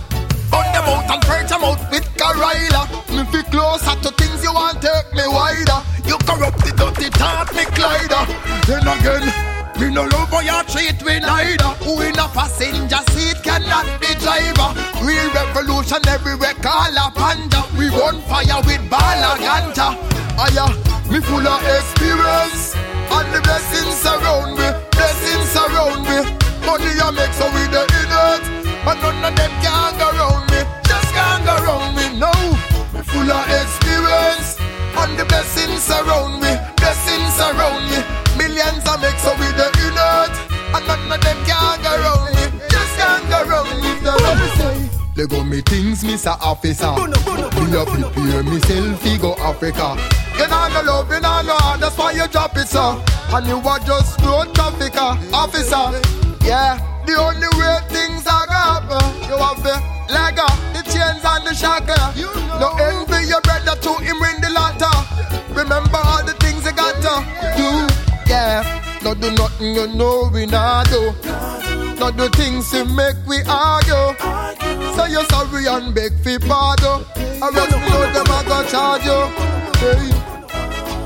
Bun 0.49 0.65
them 0.73 0.89
out 0.89 1.09
and 1.11 1.21
purge 1.21 1.49
them 1.49 1.63
out 1.63 1.79
with 1.91 2.07
Carilla. 2.17 2.87
Me 3.13 3.23
fi 3.31 3.41
closer 3.49 3.95
to 4.01 4.09
things 4.15 4.43
you 4.43 4.53
want 4.53 4.81
take 4.81 5.13
me 5.13 5.27
wider. 5.27 5.81
You 6.05 6.17
corrupt 6.25 6.65
the 6.65 6.73
dirty 6.73 7.09
talk 7.11 7.53
me 7.53 7.65
glider. 7.75 8.25
Then 8.69 8.85
again, 8.85 9.25
me 9.81 9.89
no 9.89 10.05
love 10.05 10.29
how 10.29 10.45
you 10.45 10.61
treat 10.69 11.01
me 11.01 11.17
neither. 11.17 11.73
Who 11.81 12.05
in 12.05 12.13
passenger 12.13 13.01
seat 13.09 13.41
cannot 13.41 13.89
be 13.97 14.13
driver. 14.21 14.77
Real 15.01 15.25
revolution 15.33 15.97
everywhere 16.05 16.53
call 16.61 16.93
a 16.93 17.09
panda. 17.09 17.65
We 17.73 17.89
run 17.89 18.21
fire 18.29 18.61
with 18.69 18.85
ball 18.85 19.01
and 19.01 19.41
ganja. 19.41 19.97
Aya, 20.37 20.69
me 21.09 21.17
full 21.17 21.41
of 21.41 21.65
experience. 21.65 22.77
And 23.09 23.33
the 23.33 23.41
blessings 23.41 24.05
around 24.05 24.53
me, 24.53 24.69
blessings 24.93 25.49
around 25.57 26.05
me. 26.05 26.29
Money 26.61 26.93
I 26.93 27.09
make 27.09 27.33
so 27.33 27.49
we 27.49 27.65
the 27.73 27.89
in 27.89 28.13
it. 28.21 28.43
And 28.85 29.01
none 29.01 29.25
of 29.25 29.33
them 29.33 29.53
can 29.65 29.97
go 29.97 30.13
round 30.13 30.45
me, 30.53 30.61
just 30.85 31.09
can't 31.17 31.41
go 31.41 31.57
round 31.65 31.97
me, 31.97 32.05
no. 32.21 32.29
Me 32.93 33.01
full 33.01 33.31
of 33.33 33.49
experience. 33.49 34.61
And 34.93 35.17
the 35.17 35.25
blessings 35.25 35.81
surround 35.81 36.37
me. 36.37 36.48
Millions 38.69 38.87
I 38.87 38.97
make 39.01 39.17
so 39.17 39.33
we 39.33 39.49
the 39.57 39.67
in 39.81 39.97
it. 39.97 40.35
And 40.69 40.85
none 40.85 41.11
of 41.11 41.21
them 41.21 41.37
can 41.45 41.81
go 41.81 42.13
me, 42.25 42.59
just 42.69 42.93
can't 42.97 43.25
go 43.29 43.41
round 43.49 43.81
me, 43.81 43.91
no. 44.05 44.13
Let 45.15 45.29
go 45.29 45.43
me 45.43 45.61
things, 45.61 46.03
Mr. 46.03 46.37
Officer. 46.39 46.93
Me 46.93 47.73
a 47.73 47.85
prepare 47.85 48.43
myself 48.43 49.01
to 49.01 49.17
go 49.17 49.33
Africa. 49.41 49.97
You 50.37 50.47
know 50.47 50.67
no 50.69 50.81
love, 50.85 51.09
you 51.09 51.19
know 51.19 51.41
no 51.41 51.55
heart, 51.57 51.79
that's 51.81 51.97
why 51.97 52.11
you 52.11 52.27
drop 52.27 52.55
it, 52.57 52.67
sir. 52.67 53.01
And 53.33 53.47
you 53.47 53.57
are 53.57 53.79
just 53.79 54.21
road 54.21 54.53
trafficker, 54.53 55.17
officer. 55.33 55.89
Yeah, 56.45 56.77
the 57.05 57.17
only 57.17 57.49
way 57.57 57.77
things 57.89 58.25
are 58.27 58.45
gonna 58.45 58.85
happen, 58.85 59.29
you 59.29 59.37
have 59.37 59.61
the 59.65 59.81
leg 60.13 60.37
up, 60.37 60.55
the 60.77 60.83
chains 60.85 61.25
and 61.25 61.43
the 61.45 61.53
shackle. 61.53 61.97
No 62.61 62.69
envy 62.77 63.27
your 63.27 63.41
brother 63.41 63.75
to 63.81 63.93
him 64.05 64.19
win 64.21 64.39
the 64.41 64.51
latter. 64.53 64.93
Remember 65.53 65.97
all 65.97 66.23
the 66.23 66.33
things 66.33 66.63
you 66.63 66.71
got 66.71 66.95
to 67.01 67.57
do. 67.57 67.88
Yeah, 68.29 68.61
no 69.03 69.15
do 69.15 69.31
nothing 69.31 69.73
you 69.73 69.87
know 69.87 70.29
we 70.31 70.45
not 70.45 70.87
do. 70.89 71.13
Not 71.97 72.15
do 72.15 72.29
things 72.29 72.69
to 72.69 72.85
make 72.85 73.17
we 73.25 73.41
argue. 73.49 74.13
So 74.95 75.05
you're 75.05 75.25
sorry 75.33 75.65
and 75.65 75.95
beg 75.95 76.13
for 76.21 76.37
pardon. 76.45 77.03
I 77.41 77.49
rest 77.49 77.73
me 77.73 77.89
know 77.89 78.05
them 78.13 78.29
I 78.29 78.43
go 78.45 78.63
charge 78.69 79.03
you. 79.09 79.21
Hey. 79.81 80.29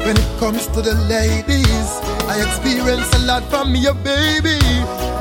When 0.03 0.17
it 0.17 0.31
comes 0.37 0.67
to 0.75 0.81
the 0.81 0.95
ladies, 1.07 1.89
I 2.27 2.43
experience 2.43 3.07
a 3.15 3.19
lot 3.19 3.43
from 3.45 3.71
me, 3.71 3.85
a 3.87 3.93
baby. 3.93 4.59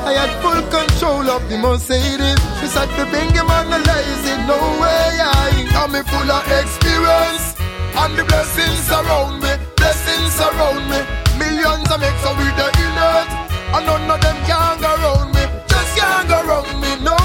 I 0.03 0.11
had 0.19 0.31
full 0.43 0.59
control 0.67 1.23
of 1.31 1.47
the 1.47 1.57
Mercedes. 1.57 2.35
She 2.59 2.67
said 2.67 2.91
to 2.99 3.05
bring 3.09 3.31
him 3.31 3.49
on 3.49 3.69
the 3.71 3.79
lazy, 3.79 4.35
no 4.43 4.59
way. 4.83 5.23
I 5.23 5.71
am 5.79 5.93
me 5.93 6.03
full 6.03 6.29
of 6.29 6.43
experience, 6.51 7.55
and 7.95 8.19
the 8.19 8.25
blessings 8.25 8.91
around 8.91 9.39
me, 9.39 9.55
blessings 9.77 10.33
surround 10.35 10.89
me. 10.91 11.22
Millions 11.63 11.87
I 11.87 11.95
make 11.95 12.19
so 12.19 12.35
we 12.35 12.43
the 12.59 12.67
in 12.75 12.99
and 13.71 13.87
none 13.87 14.11
of 14.11 14.19
them 14.19 14.35
can 14.43 14.75
go 14.83 14.99
around 14.99 15.31
me, 15.31 15.47
just 15.65 15.95
can't 15.95 16.27
go 16.27 16.43
around 16.43 16.75
me. 16.83 16.91
No, 16.99 17.15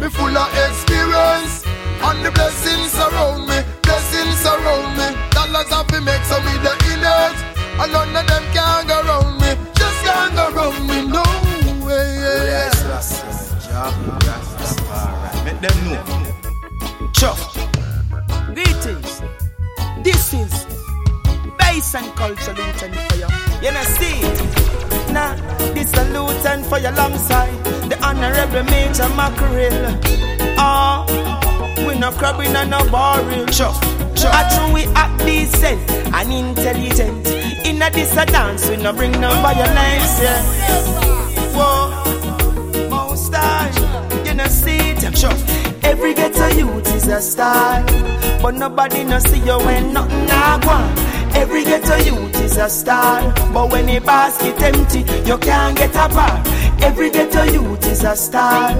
me 0.00 0.08
full 0.08 0.32
of 0.32 0.48
experience, 0.56 1.68
and 2.00 2.24
the 2.24 2.30
blessings 2.32 2.92
surround 2.96 3.44
me, 3.44 3.60
blessings 3.82 4.40
surround 4.40 4.96
me. 4.96 5.12
Dollars 5.36 5.68
have 5.68 5.86
to 5.88 6.00
make 6.00 6.24
so 6.24 6.40
we 6.40 6.56
the 6.64 6.72
in 6.96 7.04
and 7.04 7.92
none 7.92 8.16
of 8.16 8.24
them 8.26 8.44
can 8.56 8.86
go 8.88 9.04
around 9.04 9.36
me, 9.36 9.52
just 9.76 10.00
can't 10.00 10.32
go 10.32 10.48
around 10.48 10.80
me. 10.88 11.04
No 11.04 11.20
way. 11.84 12.24
Yeah, 12.24 12.72
yeah. 12.72 13.04
Make 15.44 15.60
them 15.60 15.76
know. 15.84 16.00
Chuck. 17.12 17.36
Greetings. 18.54 19.20
This 20.02 20.32
is 20.32 20.64
bass 21.58 21.94
and 21.94 22.08
culture 22.16 22.54
Luton 22.54 22.94
for 23.10 23.16
you. 23.16 23.33
You 23.64 23.72
know, 23.72 23.82
see. 23.96 24.20
Nah, 25.10 25.34
this 25.72 25.90
a 25.94 26.04
Luton 26.12 26.64
for 26.64 26.78
your 26.78 26.92
long 26.92 27.16
side. 27.16 27.64
the 27.88 27.96
honorable 28.04 28.62
Major 28.64 29.08
Mackerel. 29.16 29.98
Ah, 30.58 31.06
we 31.88 31.98
no 31.98 32.10
crabbing 32.10 32.54
and 32.54 32.68
no 32.68 32.80
boring. 32.90 33.46
Chuck. 33.46 33.74
Chuck. 34.14 34.34
I 34.34 34.44
true 34.54 34.74
we 34.74 34.84
act 34.92 35.18
decent 35.24 35.80
and 36.12 36.30
intelligent. 36.30 37.26
In 37.64 37.80
a 37.80 37.88
this 37.88 38.14
a 38.18 38.26
dance, 38.26 38.68
we 38.68 38.76
no 38.76 38.92
bring 38.92 39.12
no 39.12 39.30
violence. 39.40 40.20
Yeah. 40.20 40.42
Whoa, 41.56 42.90
most 42.90 43.32
time, 43.32 44.26
you 44.26 44.34
know, 44.34 44.46
see 44.46 44.76
it. 44.76 45.00
Chuck. 45.16 45.38
Every 45.82 46.12
ghetto 46.12 46.48
youth 46.48 46.94
is 46.94 47.08
a 47.08 47.22
star, 47.22 47.82
but 48.42 48.56
nobody 48.56 49.04
no 49.04 49.18
see 49.20 49.38
you 49.38 49.58
when 49.60 49.94
nothing 49.94 50.26
go 50.26 50.68
on. 50.70 51.03
Every 51.34 51.64
ghetto 51.64 51.96
youth 51.96 52.40
is 52.42 52.56
a 52.56 52.68
star, 52.68 53.32
but 53.52 53.70
when 53.72 53.86
the 53.86 54.00
basket 54.00 54.60
empty, 54.62 55.00
you 55.28 55.38
can't 55.38 55.76
get 55.76 55.90
a 55.90 56.08
bar. 56.14 56.42
Every 56.80 57.10
ghetto 57.10 57.44
youth 57.44 57.86
is 57.86 58.04
a 58.04 58.16
star, 58.16 58.74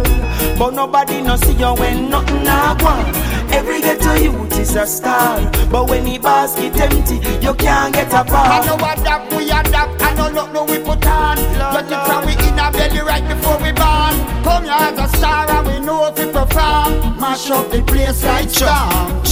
but 0.58 0.70
nobody 0.74 1.20
no 1.22 1.36
see 1.36 1.54
you 1.54 1.74
when 1.74 2.10
nothing 2.10 2.46
a 2.46 2.76
go 2.78 2.86
on. 2.86 3.43
Every 3.54 3.80
ghetto 3.80 4.14
youth 4.14 4.58
is 4.58 4.74
a 4.74 4.84
star, 4.86 5.40
but 5.70 5.88
when 5.88 6.04
the 6.04 6.18
basket 6.18 6.74
empty, 6.80 7.16
you 7.40 7.54
can't 7.54 7.94
get 7.94 8.08
a 8.08 8.24
bar. 8.24 8.46
I 8.46 8.66
know 8.66 8.74
adapt, 8.74 9.32
we 9.32 9.44
adapt, 9.44 10.02
I 10.02 10.12
know 10.14 10.28
look 10.28 10.52
no 10.52 10.64
we 10.64 10.78
put 10.78 11.06
on. 11.06 11.36
Get 11.36 11.86
it 11.86 12.06
from 12.06 12.26
we 12.26 12.32
in 12.48 12.58
our 12.58 12.72
belly 12.72 13.00
right 13.00 13.26
before 13.28 13.58
we 13.58 13.70
born. 13.70 14.14
Come 14.42 14.64
here 14.64 14.72
as 14.72 14.98
a 14.98 15.16
star 15.16 15.48
and 15.48 15.66
we 15.68 15.78
know 15.86 16.08
if 16.08 16.18
we 16.18 16.26
perform. 16.32 17.18
Mash 17.20 17.48
up 17.50 17.70
the 17.70 17.80
place 17.82 18.24
like 18.24 18.50
storm. 18.50 19.22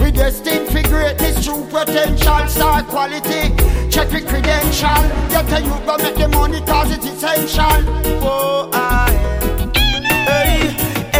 We 0.00 0.10
destined 0.10 0.68
for 0.68 0.82
greatness, 0.88 1.44
true 1.44 1.66
potential, 1.70 2.48
star 2.48 2.82
quality. 2.82 3.52
Check 3.90 4.08
the 4.08 4.24
credential. 4.26 5.02
Get 5.28 5.52
a 5.52 5.60
youth 5.60 5.84
go 5.84 5.98
make 5.98 6.16
the 6.16 6.28
money 6.28 6.60
cause 6.62 6.90
it's 6.96 7.04
essential. 7.04 7.84
Oh, 8.24 8.70
I 8.72 9.35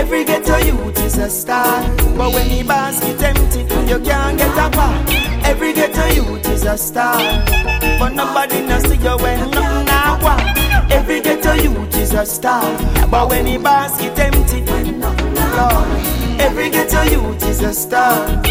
every 0.06 0.24
ghetto 0.24 0.56
youth 0.58 0.98
is 1.04 1.18
a 1.18 1.28
star. 1.28 1.82
But 2.16 2.32
when 2.32 2.48
the 2.48 2.62
basket 2.62 3.20
empty, 3.20 3.62
you 3.90 3.98
can't 3.98 4.38
get 4.38 4.56
a 4.56 4.70
bar. 4.70 5.04
Every 5.44 5.72
ghetto 5.72 6.06
youth 6.14 6.48
is 6.48 6.64
a 6.64 6.78
star. 6.78 7.18
But 7.98 8.10
nobody 8.10 8.60
knows 8.60 8.82
see 8.82 8.96
you 8.96 9.16
when 9.18 9.50
nothing 9.50 9.88
a 9.88 10.18
want. 10.22 10.92
Every 10.92 11.20
ghetto 11.20 11.54
youth 11.54 11.96
is 11.96 12.12
a 12.12 12.24
star. 12.24 12.62
But 13.10 13.28
when 13.30 13.46
the 13.46 13.58
basket 13.58 14.16
empty, 14.18 14.62
Lord, 15.58 16.40
every 16.40 16.70
ghetto 16.70 17.02
youth 17.02 17.42
is 17.42 17.60
a 17.62 17.74
star. 17.74 18.42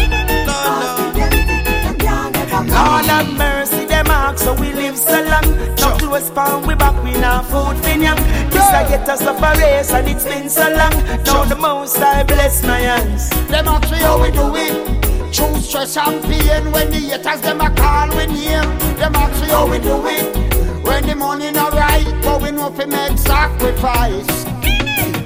Lord 2.64 3.04
have 3.06 3.32
mercy, 3.36 3.84
them 3.86 4.06
ask 4.08 4.44
so 4.44 4.52
we 4.54 4.72
live 4.72 4.96
so 4.96 5.22
long. 5.24 5.48
No 5.80 5.96
close 5.96 6.30
pound, 6.30 6.66
we 6.66 6.74
back, 6.74 7.02
we 7.02 7.12
now 7.12 7.42
food 7.42 7.76
fin 7.84 8.02
young. 8.02 8.16
This 8.50 8.68
Us 8.96 9.22
up 9.22 9.38
a 9.38 9.60
race 9.60 9.92
and 9.92 10.08
it's 10.08 10.24
been 10.24 10.48
so 10.48 10.62
long. 10.62 10.90
Now 11.24 11.44
the 11.44 11.54
most 11.54 11.98
I 11.98 12.24
bless 12.24 12.64
my 12.64 12.80
hands. 12.80 13.30
Them 13.48 13.68
ask 13.68 13.88
me 13.92 13.98
how 13.98 14.20
we 14.20 14.32
do 14.32 14.50
it. 14.56 15.32
True 15.32 15.56
stress 15.60 15.96
and 15.96 16.20
pain 16.24 16.72
when 16.72 16.90
the 16.90 16.98
haters 16.98 17.40
them 17.40 17.60
a 17.60 17.70
call 17.70 18.08
we 18.16 18.26
name. 18.26 18.78
Them 18.96 19.14
ask 19.14 19.40
me 19.40 19.48
how 19.48 19.70
we 19.70 19.78
do 19.78 20.04
it. 20.06 20.84
When 20.84 21.06
the 21.06 21.14
money 21.14 21.52
not 21.52 21.72
right, 21.74 22.20
but 22.22 22.42
we 22.42 22.50
know 22.50 22.72
fi 22.72 22.86
make 22.86 23.16
sacrifice. 23.16 24.55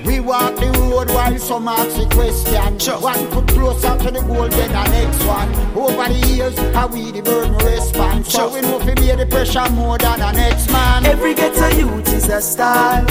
We 0.04 0.20
walk 0.20 0.56
the 0.56 0.70
road 0.78 1.08
while 1.10 1.38
some 1.38 1.68
ask 1.68 1.96
the 1.96 2.06
question. 2.14 3.00
One 3.02 3.26
foot 3.30 3.48
closer 3.48 3.96
to 3.98 4.10
the 4.10 4.20
goal 4.20 4.48
than 4.48 4.72
the 4.72 4.84
next 4.90 5.24
one. 5.24 5.48
Over 5.76 6.12
the 6.12 6.26
years, 6.28 6.58
how 6.74 6.88
we 6.88 7.10
the 7.10 7.22
burden 7.22 7.54
response. 7.56 8.32
So 8.32 8.52
we 8.52 8.60
know 8.62 8.78
fi 8.80 8.94
bear 8.94 9.16
the 9.16 9.26
pressure 9.26 9.68
more 9.70 9.98
than 9.98 10.20
the 10.20 10.32
next 10.32 10.70
man. 10.72 11.06
Every 11.06 11.34
ghetto 11.34 11.68
youth 11.76 12.08
is 12.12 12.28
a 12.28 12.40
star, 12.40 13.04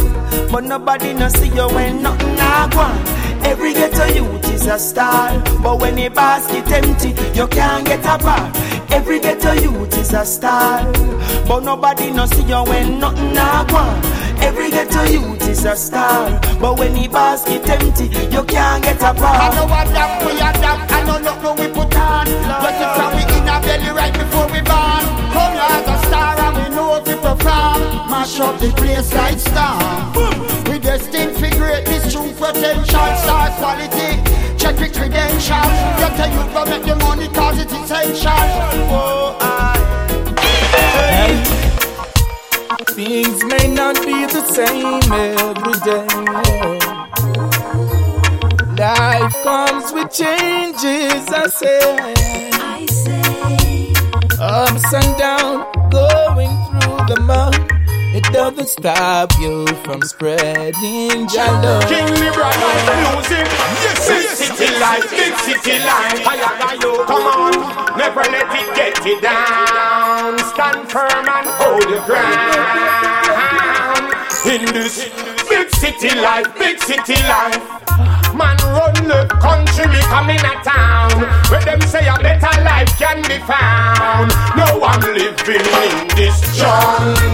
but 0.52 0.64
nobody 0.64 1.14
no 1.14 1.30
see 1.30 1.48
you 1.48 1.68
when 1.70 2.02
nothing 2.02 2.40
a 2.40 2.70
go. 2.72 3.20
Every 3.48 3.74
ghetto 3.74 4.06
youth 4.14 4.54
is 4.54 4.66
a 4.68 4.80
star, 4.80 5.40
but 5.62 5.80
when 5.80 5.96
the 5.96 6.10
basket 6.10 6.70
empty, 6.72 7.10
you 7.38 7.48
can't 7.48 7.86
get 7.86 8.00
a 8.00 8.18
bar. 8.24 8.52
Every 8.92 9.20
ghetto 9.20 9.54
youth 9.54 9.98
is 9.98 10.14
a 10.14 10.26
star, 10.26 10.92
but 11.48 11.62
nobody 11.62 12.12
no 12.12 12.26
see 12.26 12.44
you 12.44 12.64
when 12.64 13.00
nothing 13.00 13.38
a 13.38 13.66
go 13.70 13.78
on. 13.78 14.19
Every 14.42 14.70
ghetto 14.72 15.04
youth 15.04 15.48
is 15.48 15.66
a 15.66 15.76
star, 15.76 16.40
but 16.60 16.78
when 16.80 16.94
the 16.94 17.08
basket 17.08 17.68
empty, 17.70 18.06
you 18.34 18.44
can't 18.44 18.84
get 18.84 18.98
a 19.02 19.14
bar. 19.14 19.36
I 19.36 19.56
know 19.56 19.66
adapt, 19.66 20.26
we 20.26 20.32
adapt, 20.38 20.92
I 20.92 21.04
know 21.04 21.20
look 21.20 21.42
no 21.44 21.54
we 21.54 21.68
put 21.68 21.96
on. 21.96 22.26
But 22.26 22.74
it's 22.76 22.98
how 22.98 23.12
we 23.16 23.24
in 23.38 23.48
our 23.50 23.62
belly 23.62 23.90
right 23.90 24.14
before 24.14 24.48
we 24.48 24.62
born. 24.62 25.04
Come 25.34 25.54
here 25.54 25.78
as 25.78 25.88
a 25.88 25.98
star 26.08 26.40
and 26.40 26.56
we 26.58 26.70
know 26.76 26.96
if 26.96 27.08
we 27.08 27.14
perform. 27.16 27.80
Mash 28.10 28.40
up 28.40 28.60
the 28.60 28.70
place 28.72 29.14
like 29.14 29.40
star. 29.40 29.78
We 30.70 30.80
destined 30.80 31.36
for 31.38 31.50
greatness, 31.58 32.12
true 32.12 32.32
potential, 32.34 33.08
star 33.24 33.50
quality. 33.60 34.18
Check 34.58 34.76
the 34.78 34.90
credentials. 34.90 35.74
Get 36.00 36.20
a 36.20 36.28
youth 36.34 36.54
go 36.54 36.66
make 36.66 36.84
the 36.84 36.96
money 36.96 37.28
cause 37.30 37.60
it's 37.60 37.74
essential. 37.74 38.32
Oh, 38.92 39.38
I. 39.42 39.56
Things 43.00 43.42
may 43.46 43.70
not 43.70 43.96
be 44.06 44.26
the 44.26 44.44
same 44.44 45.00
every 45.14 45.80
day. 45.88 46.06
Life 48.76 49.36
comes 49.42 49.94
with 49.94 50.12
changes, 50.12 51.26
I 51.30 51.48
say. 51.48 51.80
I 52.60 52.86
say, 52.88 53.94
Ups 54.38 54.94
and 54.94 55.18
downs, 55.18 55.64
going 55.90 56.52
through 56.68 57.16
the 57.16 57.22
mud. 57.22 57.79
It 58.12 58.24
doesn't 58.34 58.68
stop 58.68 59.32
you 59.40 59.68
from 59.86 60.02
spreading 60.02 61.30
your 61.30 61.52
love. 61.62 61.86
King 61.86 62.10
Libra 62.10 62.50
life 62.50 62.90
music. 63.06 63.46
Yes, 63.86 64.10
big 64.10 64.26
city 64.34 64.80
life, 64.82 65.10
big 65.12 65.38
city 65.38 65.78
life. 65.86 66.26
I 66.26 66.36
got 66.42 66.82
you. 66.82 67.06
Come 67.06 67.22
on, 67.22 67.54
never 68.00 68.22
let 68.22 68.50
it 68.50 68.76
get 68.76 69.06
you 69.06 69.22
down. 69.22 70.40
Stand 70.40 70.90
firm 70.90 71.30
and 71.30 71.48
hold 71.62 71.86
your 71.86 72.04
ground. 72.10 73.30
In 74.50 74.66
this 74.74 75.06
big 75.48 75.70
city 75.76 76.10
life, 76.20 76.50
big 76.58 76.82
city 76.82 77.14
life. 77.30 77.62
Man 78.34 78.58
run 78.74 78.94
the 79.06 79.28
country, 79.42 79.86
me 79.88 80.00
coming 80.08 80.40
a 80.40 80.64
town 80.64 81.12
Where 81.50 81.62
them 81.62 81.82
say 81.82 82.08
a 82.08 82.16
better 82.22 82.62
life 82.64 82.88
can 82.98 83.22
be 83.24 83.40
found 83.44 84.32
No 84.56 84.78
one 84.78 85.02
living 85.02 85.66
in 85.66 86.08
this 86.16 86.40
jungle 86.56 87.29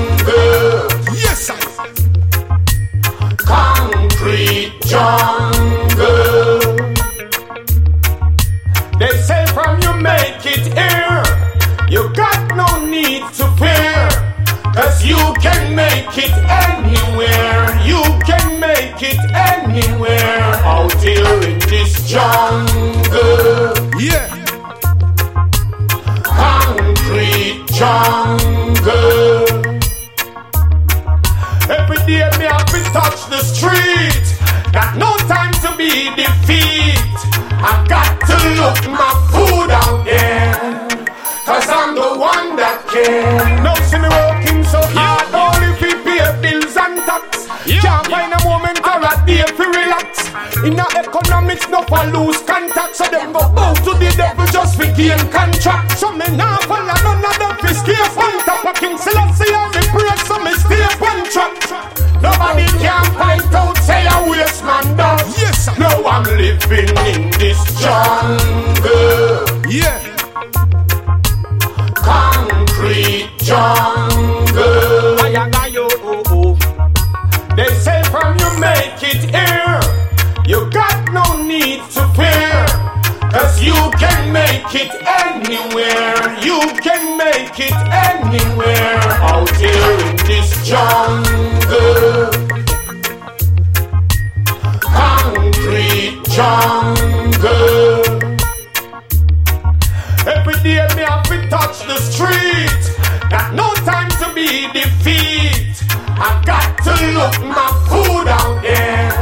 have 101.05 101.23
to 101.29 101.37
touch 101.49 101.85
the 101.85 101.97
street. 101.97 102.83
Got 103.29 103.53
no 103.53 103.73
time 103.85 104.09
to 104.21 104.33
be 104.33 104.67
defeat. 104.73 105.77
I 106.17 106.41
got 106.45 106.77
to 106.85 106.93
look 107.13 107.35
my 107.45 107.69
food 107.87 108.27
out 108.27 108.61
there. 108.61 109.13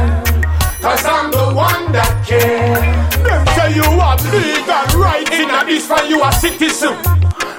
Cause 0.80 1.04
I'm 1.04 1.30
the 1.30 1.52
one 1.52 1.92
that 1.92 2.14
can. 2.24 2.80
Them 3.24 3.44
say 3.56 3.74
you 3.76 3.88
have 4.00 4.20
legal 4.32 5.00
rights 5.00 5.32
in 5.32 5.50
a 5.50 5.64
this 5.64 5.86
for 5.86 6.02
you 6.04 6.22
a 6.22 6.32
citizen. 6.32 6.96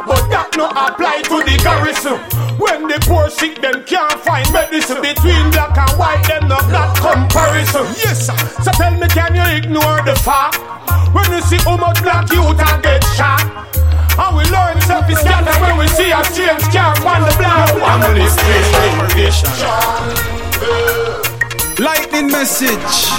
But 0.06 0.22
that 0.30 0.54
no 0.58 0.70
apply 0.70 1.26
to 1.30 1.42
the 1.42 1.58
garrison. 1.62 2.18
When 2.58 2.88
the 2.88 3.02
poor 3.10 3.30
sick, 3.30 3.62
them 3.62 3.84
can't 3.86 4.20
find 4.22 4.46
medicine. 4.54 5.02
Between 5.02 5.50
black 5.52 5.78
and 5.78 5.94
white, 5.98 6.24
them 6.28 6.48
no 6.48 6.58
black 6.70 6.94
comparison. 6.98 7.86
Yes, 7.98 8.28
sir. 8.28 8.38
So 8.62 8.72
tell 8.72 8.94
me, 8.94 9.08
can 9.08 9.34
you 9.34 9.46
ignore 9.58 10.02
the 10.06 10.16
fact? 10.16 10.62
When 11.14 11.26
you 11.32 11.42
see 11.42 11.58
how 11.58 11.78
much 11.78 12.02
black 12.04 12.30
youth 12.32 12.62
a 12.62 12.82
get 12.82 13.04
shot 13.18 13.66
And 14.18 14.36
we 14.38 14.44
learn 14.50 14.80
self-scatter 14.82 15.60
when 15.62 15.78
we 15.78 15.88
see 15.88 16.10
a 16.12 16.24
strange 16.24 16.64
camp 16.72 17.06
on 17.06 17.22
the 17.24 17.32
listening 18.16 18.64
in 18.88 19.08
this 19.16 19.42
jungle 19.60 21.22
Lightning 21.78 22.28
message 22.32 23.10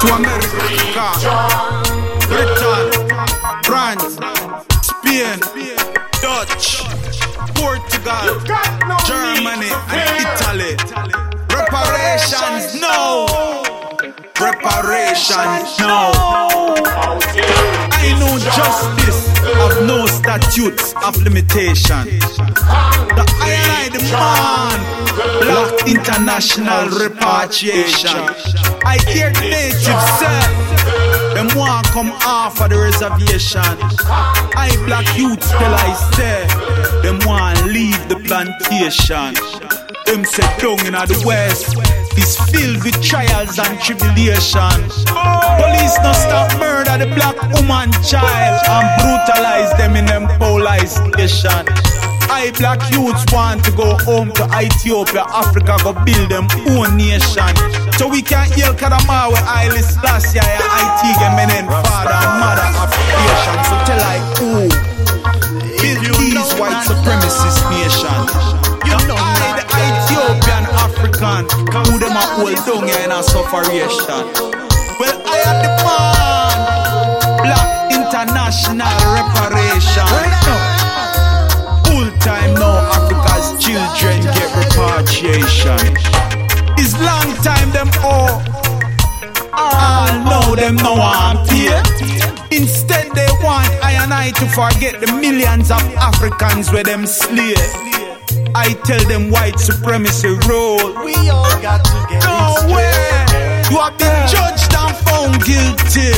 to 0.00 0.06
America, 0.12 1.06
Britain, 2.28 2.92
France, 3.64 4.18
Spain, 4.82 5.40
Dutch, 6.20 6.84
Portugal, 7.54 8.36
no 8.86 8.96
Germany, 9.06 9.70
and. 9.88 10.22
Italy. 10.22 10.76
Reparations 11.48 12.74
now. 12.80 13.26
Reparations 14.38 15.78
now. 15.78 16.12
Know 18.22 18.38
justice 18.38 19.26
have 19.58 19.84
no 19.84 20.06
statutes 20.06 20.94
of 21.04 21.20
limitation. 21.22 22.06
The 22.06 23.24
I 23.42 23.90
the 23.92 23.98
man, 24.14 24.78
Black 25.42 25.88
International 25.88 26.86
Repatriation. 27.02 28.22
I 28.86 28.98
hear 29.10 29.32
the 29.32 29.40
natives 29.40 30.06
say, 30.22 31.34
them 31.34 31.48
want 31.58 31.86
come 31.88 32.12
off 32.24 32.60
of 32.60 32.70
the 32.70 32.78
reservation. 32.78 33.74
I 34.54 34.70
black 34.86 35.18
youth 35.18 35.40
till 35.40 35.74
I 35.74 35.92
say, 36.14 36.46
them 37.02 37.18
want 37.26 37.58
leave 37.72 38.08
the 38.08 38.22
plantation. 38.22 39.34
Them 40.06 40.24
say 40.24 40.46
down 40.60 40.78
in 40.86 40.92
the 40.92 41.22
west 41.26 41.74
is 42.16 42.36
filled 42.50 42.82
with 42.84 43.00
trials 43.02 43.58
and 43.58 43.78
tribulation. 43.80 44.76
Police 45.60 45.96
no 46.02 46.12
stop 46.12 46.50
murder 46.58 46.98
the 46.98 47.08
black 47.14 47.36
woman 47.54 47.90
child 48.04 48.60
and 48.68 48.86
brutalize 49.00 49.72
them 49.78 49.96
in 49.96 50.06
them 50.06 50.26
police 50.38 50.96
station. 51.12 51.64
I 52.32 52.50
black 52.58 52.80
youths 52.90 53.24
want 53.32 53.64
to 53.64 53.72
go 53.72 53.96
home 54.08 54.32
to 54.32 54.44
Ethiopia, 54.56 55.24
Africa, 55.28 55.76
go 55.84 55.92
build 55.92 56.30
them 56.30 56.48
own 56.74 56.96
nation. 56.96 57.52
So 57.98 58.08
we 58.08 58.22
can 58.22 58.50
heal 58.52 58.72
Kadama 58.74 59.30
with 59.30 59.44
Haile 59.44 59.78
Selassie, 59.82 60.40
Itege 60.40 61.28
Menen, 61.36 61.68
father 61.68 62.16
and 62.16 62.34
mother 62.40 62.68
of 62.82 62.90
creation. 62.90 63.56
So 63.68 63.74
tell 63.86 64.02
I 64.02 64.18
who 64.40 64.52
build 65.78 66.16
these 66.18 66.50
white 66.58 66.82
supremacist 66.88 67.60
nation. 67.70 68.20
You 68.88 68.98
know 69.06 69.21
hold 72.36 72.56
down 72.66 72.88
here 72.88 73.04
in 73.04 73.12
a 73.12 73.22
sufferation. 73.22 74.24
Well, 75.00 75.16
I 75.26 75.36
am 75.48 75.56
the 75.64 75.70
man, 75.82 76.58
black 77.42 77.70
international 77.90 78.98
reparation. 79.18 80.08
Full 81.86 82.10
time 82.20 82.54
now, 82.54 82.92
Africa's 82.96 83.58
children 83.62 84.22
get 84.22 84.48
repatriated. 84.54 85.02
appreciation. 85.22 85.96
It's 86.78 86.94
long 87.00 87.34
time 87.42 87.70
them 87.70 87.88
oh. 88.02 88.42
ah, 89.52 90.10
all. 90.10 90.30
All 90.30 90.50
know 90.50 90.56
them 90.56 90.76
no 90.76 90.94
want 90.94 91.50
here. 91.50 91.82
Instead 92.50 93.12
they 93.14 93.28
want 93.42 93.68
I 93.82 93.92
and 94.02 94.12
I 94.12 94.30
to 94.32 94.46
forget 94.48 95.00
the 95.00 95.12
millions 95.20 95.70
of 95.70 95.82
Africans 95.96 96.72
where 96.72 96.84
them 96.84 97.06
slave. 97.06 97.56
I 98.54 98.74
tell 98.84 99.02
them 99.08 99.30
white 99.30 99.58
supremacy 99.58 100.28
rule. 100.48 100.92
We 101.04 101.14
all 101.30 101.48
got 101.62 101.84
to 101.84 101.98
get 102.08 102.22
No 102.22 102.54
way. 102.72 102.92
You 103.70 103.78
have 103.80 103.96
been 103.96 104.16
judged 104.28 104.72
and 104.76 104.94
found 105.04 105.40
guilty. 105.44 106.12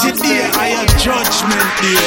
Today 0.00 0.48
I 0.56 0.80
am 0.80 0.86
judgment 0.96 1.68
day. 1.84 2.00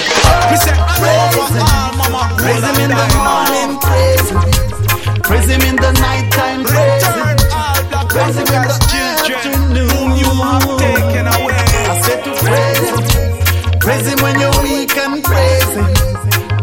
We 0.49 0.57
say 0.57 0.73
over 0.73 1.61
all 1.61 1.93
mama 1.97 2.33
Praise 2.37 2.63
him 2.65 2.77
in 2.81 2.89
the 2.89 3.07
morning, 3.21 3.77
praise 3.79 4.29
him. 4.33 5.21
Praise 5.21 5.47
him 5.49 5.61
in 5.61 5.75
the 5.75 5.91
nighttime, 6.01 6.63
praise 6.65 7.03
him. 7.05 7.13
Return 7.13 7.37
all 7.53 7.77
black 7.89 8.07
Praise 8.09 8.35
him 8.35 8.47
in 8.49 8.63
the 8.65 8.77
children 8.89 9.37
afternoon. 9.37 9.89
whom 9.93 10.09
you 10.17 10.29
have 10.41 10.65
taken 10.81 11.25
away. 11.37 11.53
I 11.53 12.01
said 12.01 12.23
to 12.25 12.31
praise 12.41 12.89
him. 12.89 13.79
Praise 13.79 14.07
him 14.09 14.19
when 14.25 14.39
you're 14.39 14.57
weak 14.63 14.97
and 14.97 15.23
praise 15.23 15.71
him. 15.77 15.85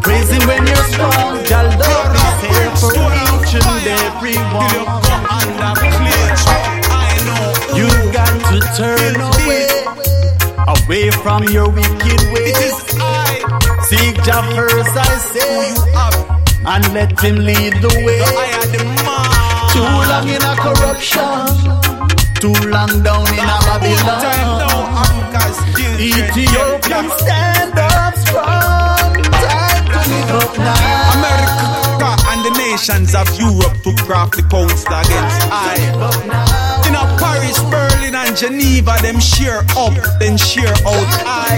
Praise 0.03 0.29
him 0.31 0.43
when 0.49 0.67
you're 0.67 0.85
strong. 0.91 1.44
And 4.27 4.35
you 4.35 4.45
one. 4.55 5.05
under 5.29 5.75
clear. 5.99 6.29
You 7.77 7.89
got 8.13 8.33
to 8.51 8.59
turn 8.79 9.15
away, 9.21 9.69
away 10.77 11.11
from 11.11 11.45
your 11.45 11.69
wicked 11.69 12.21
ways. 12.33 12.77
Seek 13.89 14.15
Jah 14.25 14.43
first, 14.57 14.97
I 14.97 15.13
say, 15.33 15.75
and 16.67 16.85
let 16.95 17.21
Him 17.21 17.37
lead 17.37 17.75
the 17.83 17.93
way. 18.05 18.21
I 18.23 18.27
am 18.57 18.73
the 18.73 18.85
man. 18.85 19.25
Too 19.75 19.91
long 20.11 20.29
in 20.29 20.43
a 20.43 20.55
corruption, 20.65 21.45
too 22.41 22.57
long 22.71 23.03
down 23.03 23.27
in 23.29 23.45
a 23.45 23.59
Babylon. 23.67 24.85
Ethiopian 26.01 27.11
stand 27.19 27.79
up 27.79 28.15
strong. 28.17 28.74
Nations 32.75 33.15
of 33.15 33.29
Europe 33.39 33.77
to 33.87 33.95
craft 34.03 34.35
the 34.35 34.43
council 34.51 34.91
against 34.91 35.47
I. 35.47 35.79
In 36.91 36.95
a 36.99 37.05
Paris, 37.23 37.59
Berlin, 37.71 38.19
and 38.19 38.35
Geneva, 38.35 38.99
them 38.99 39.21
share 39.21 39.63
up, 39.79 39.95
then 40.19 40.35
share 40.37 40.75
out 40.83 41.11
I. 41.23 41.55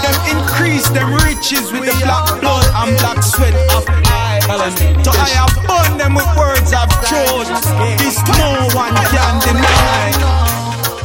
Them 0.00 0.16
increase 0.32 0.88
them 0.88 1.12
riches 1.20 1.68
with 1.68 1.84
the 1.84 1.96
black 2.00 2.40
blood 2.40 2.64
and 2.80 2.96
black 2.96 3.20
sweat 3.22 3.52
of 3.76 3.84
I. 4.08 4.40
So 5.04 5.12
I 5.12 5.28
have 5.36 5.52
burn 5.68 5.98
them 6.00 6.14
with 6.16 6.28
words 6.40 6.72
of 6.72 6.88
truth. 7.04 7.52
This 8.00 8.16
no 8.40 8.56
one 8.72 8.96
can 9.12 9.34
deny. 9.44 10.16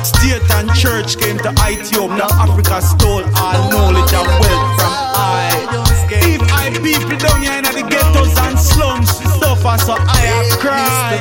State 0.07 0.47
and 0.55 0.71
church 0.71 1.19
came 1.19 1.37
to 1.39 1.51
Ethiopia. 1.67 2.31
Africa 2.31 2.81
stole 2.81 3.27
all 3.35 3.59
knowledge 3.75 4.13
and 4.15 4.27
wealth 4.39 4.71
from 4.79 4.93
I. 5.19 5.67
I 6.07 6.46
people 6.87 7.17
down 7.19 7.41
here 7.43 7.57
in 7.59 7.63
the 7.67 7.83
ghettos 7.91 8.31
and 8.47 8.57
slums 8.57 9.11
suffer, 9.39 9.75
so 9.83 9.93
I 9.99 10.21
have 10.31 10.51
cried. 10.63 11.19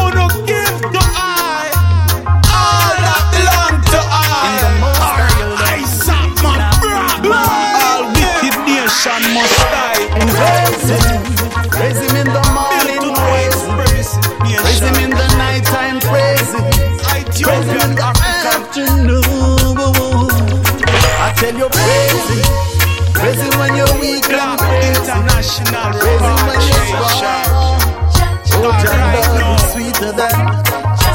Oh 0.00 0.08
no, 0.16 0.26
give 0.48 0.76
to 0.94 1.02
I. 1.12 1.68
All 2.48 2.94
that 3.04 3.24
belong 3.36 3.76
to 3.92 4.00
I. 4.00 4.56
I 5.76 5.84
sack 5.84 6.32
my 6.40 6.56
brother. 6.80 7.36
All 7.84 8.08
wicked 8.16 8.56
nation 8.64 9.22
must 9.36 9.60
die. 9.68 10.08
Praise 10.32 10.88
Him, 10.88 11.20
praise 11.68 12.00
Him 12.00 12.14
in 12.22 12.28
the 12.32 12.44
morning, 12.56 13.04
praise 13.12 13.60
Him. 13.68 13.76
Praise 14.64 14.80
Him 14.80 14.96
in 15.04 15.10
the 15.12 15.28
nighttime, 15.36 16.00
praise 16.00 16.52
Him. 16.56 16.64
Praise 17.44 17.68
Him 17.68 17.80
in 17.84 17.92
the 17.92 18.08
afternoon. 18.56 19.20
I 21.20 21.28
tell 21.36 21.54
you, 21.54 21.68
praise 21.68 22.28
Him. 22.32 22.47
Black. 24.28 24.60
International 24.88 25.92
Praise 26.00 26.24
Him 26.24 26.40
when 26.48 26.60
you're 26.68 26.84
Repatriation. 26.88 27.46
Oh, 28.60 28.70
Right 28.70 28.82
Jah 28.82 28.96
now. 28.96 29.12
love 29.38 29.60
is 29.60 29.64
sweeter 29.72 30.12
than, 30.18 30.36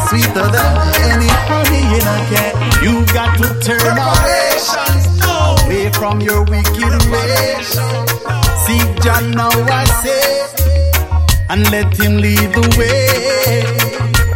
sweeter 0.07 0.47
than 0.55 0.71
any 1.11 1.29
honey 1.49 1.83
in 1.97 2.05
a 2.07 2.17
can. 2.31 2.53
You 2.85 2.93
got 3.13 3.31
to 3.41 3.47
turn 3.59 3.97
away, 3.97 5.89
from 5.93 6.21
your 6.21 6.41
wicked 6.43 6.93
ways. 7.11 7.69
Seek 8.63 8.89
Jah 9.03 9.21
now, 9.35 9.49
I 9.51 9.83
say, 10.01 10.25
and 11.49 11.61
let 11.71 11.89
Him 11.99 12.13
lead 12.17 12.49
the 12.53 12.63
way. 12.77 13.63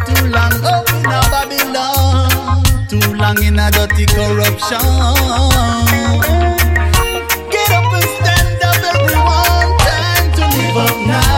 Too 0.06 0.26
long 0.28 0.56
up 0.64 0.88
in 0.92 1.06
a 1.06 1.20
Babylon, 1.32 2.62
too 2.88 3.12
long 3.14 3.38
in 3.42 3.58
a 3.58 3.70
dirty 3.70 4.04
corruption. 4.06 4.84
Up 10.78 11.06
now. 11.06 11.37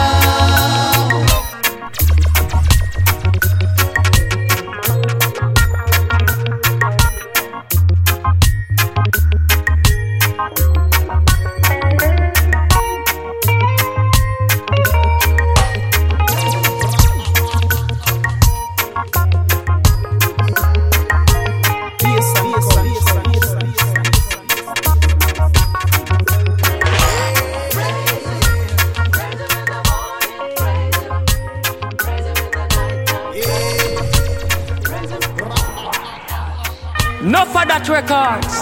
Records. 38.11 38.55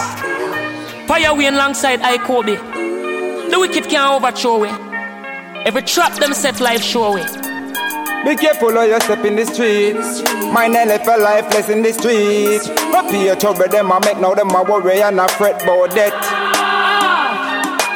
Fire 1.08 1.34
we 1.34 1.47
alongside 1.47 2.02
I 2.02 2.18
Kobe. 2.18 2.56
The 3.50 3.58
wicked 3.60 3.89
can't 3.89 4.14
overthrow 4.14 4.64
it. 4.64 4.80
Every 5.66 5.82
trap 5.82 6.14
them 6.20 6.34
set 6.34 6.62
life 6.62 6.82
show 6.84 7.18
it. 7.18 7.32
Be 8.26 8.36
careful 8.36 8.72
how 8.74 8.84
you 8.84 9.00
step 9.00 9.26
in 9.26 9.36
the 9.36 9.45
streets. 9.45 10.22
Mind 10.54 10.76
and 10.76 10.89
life 10.89 11.08
a 11.08 11.18
lifeless 11.18 11.70
in 11.70 11.82
the 11.82 11.93
streets. 11.93 12.70
Up 12.93 13.10
here 13.10 13.36
trouble 13.36 13.68
them 13.68 13.91
I 13.91 14.00
make 14.06 14.20
now 14.20 14.34
them 14.36 14.52
a 14.52 14.64
worry 14.64 15.02
and 15.02 15.20
a 15.20 15.28
fret 15.28 15.62
about 15.64 15.91
that. 15.91 16.14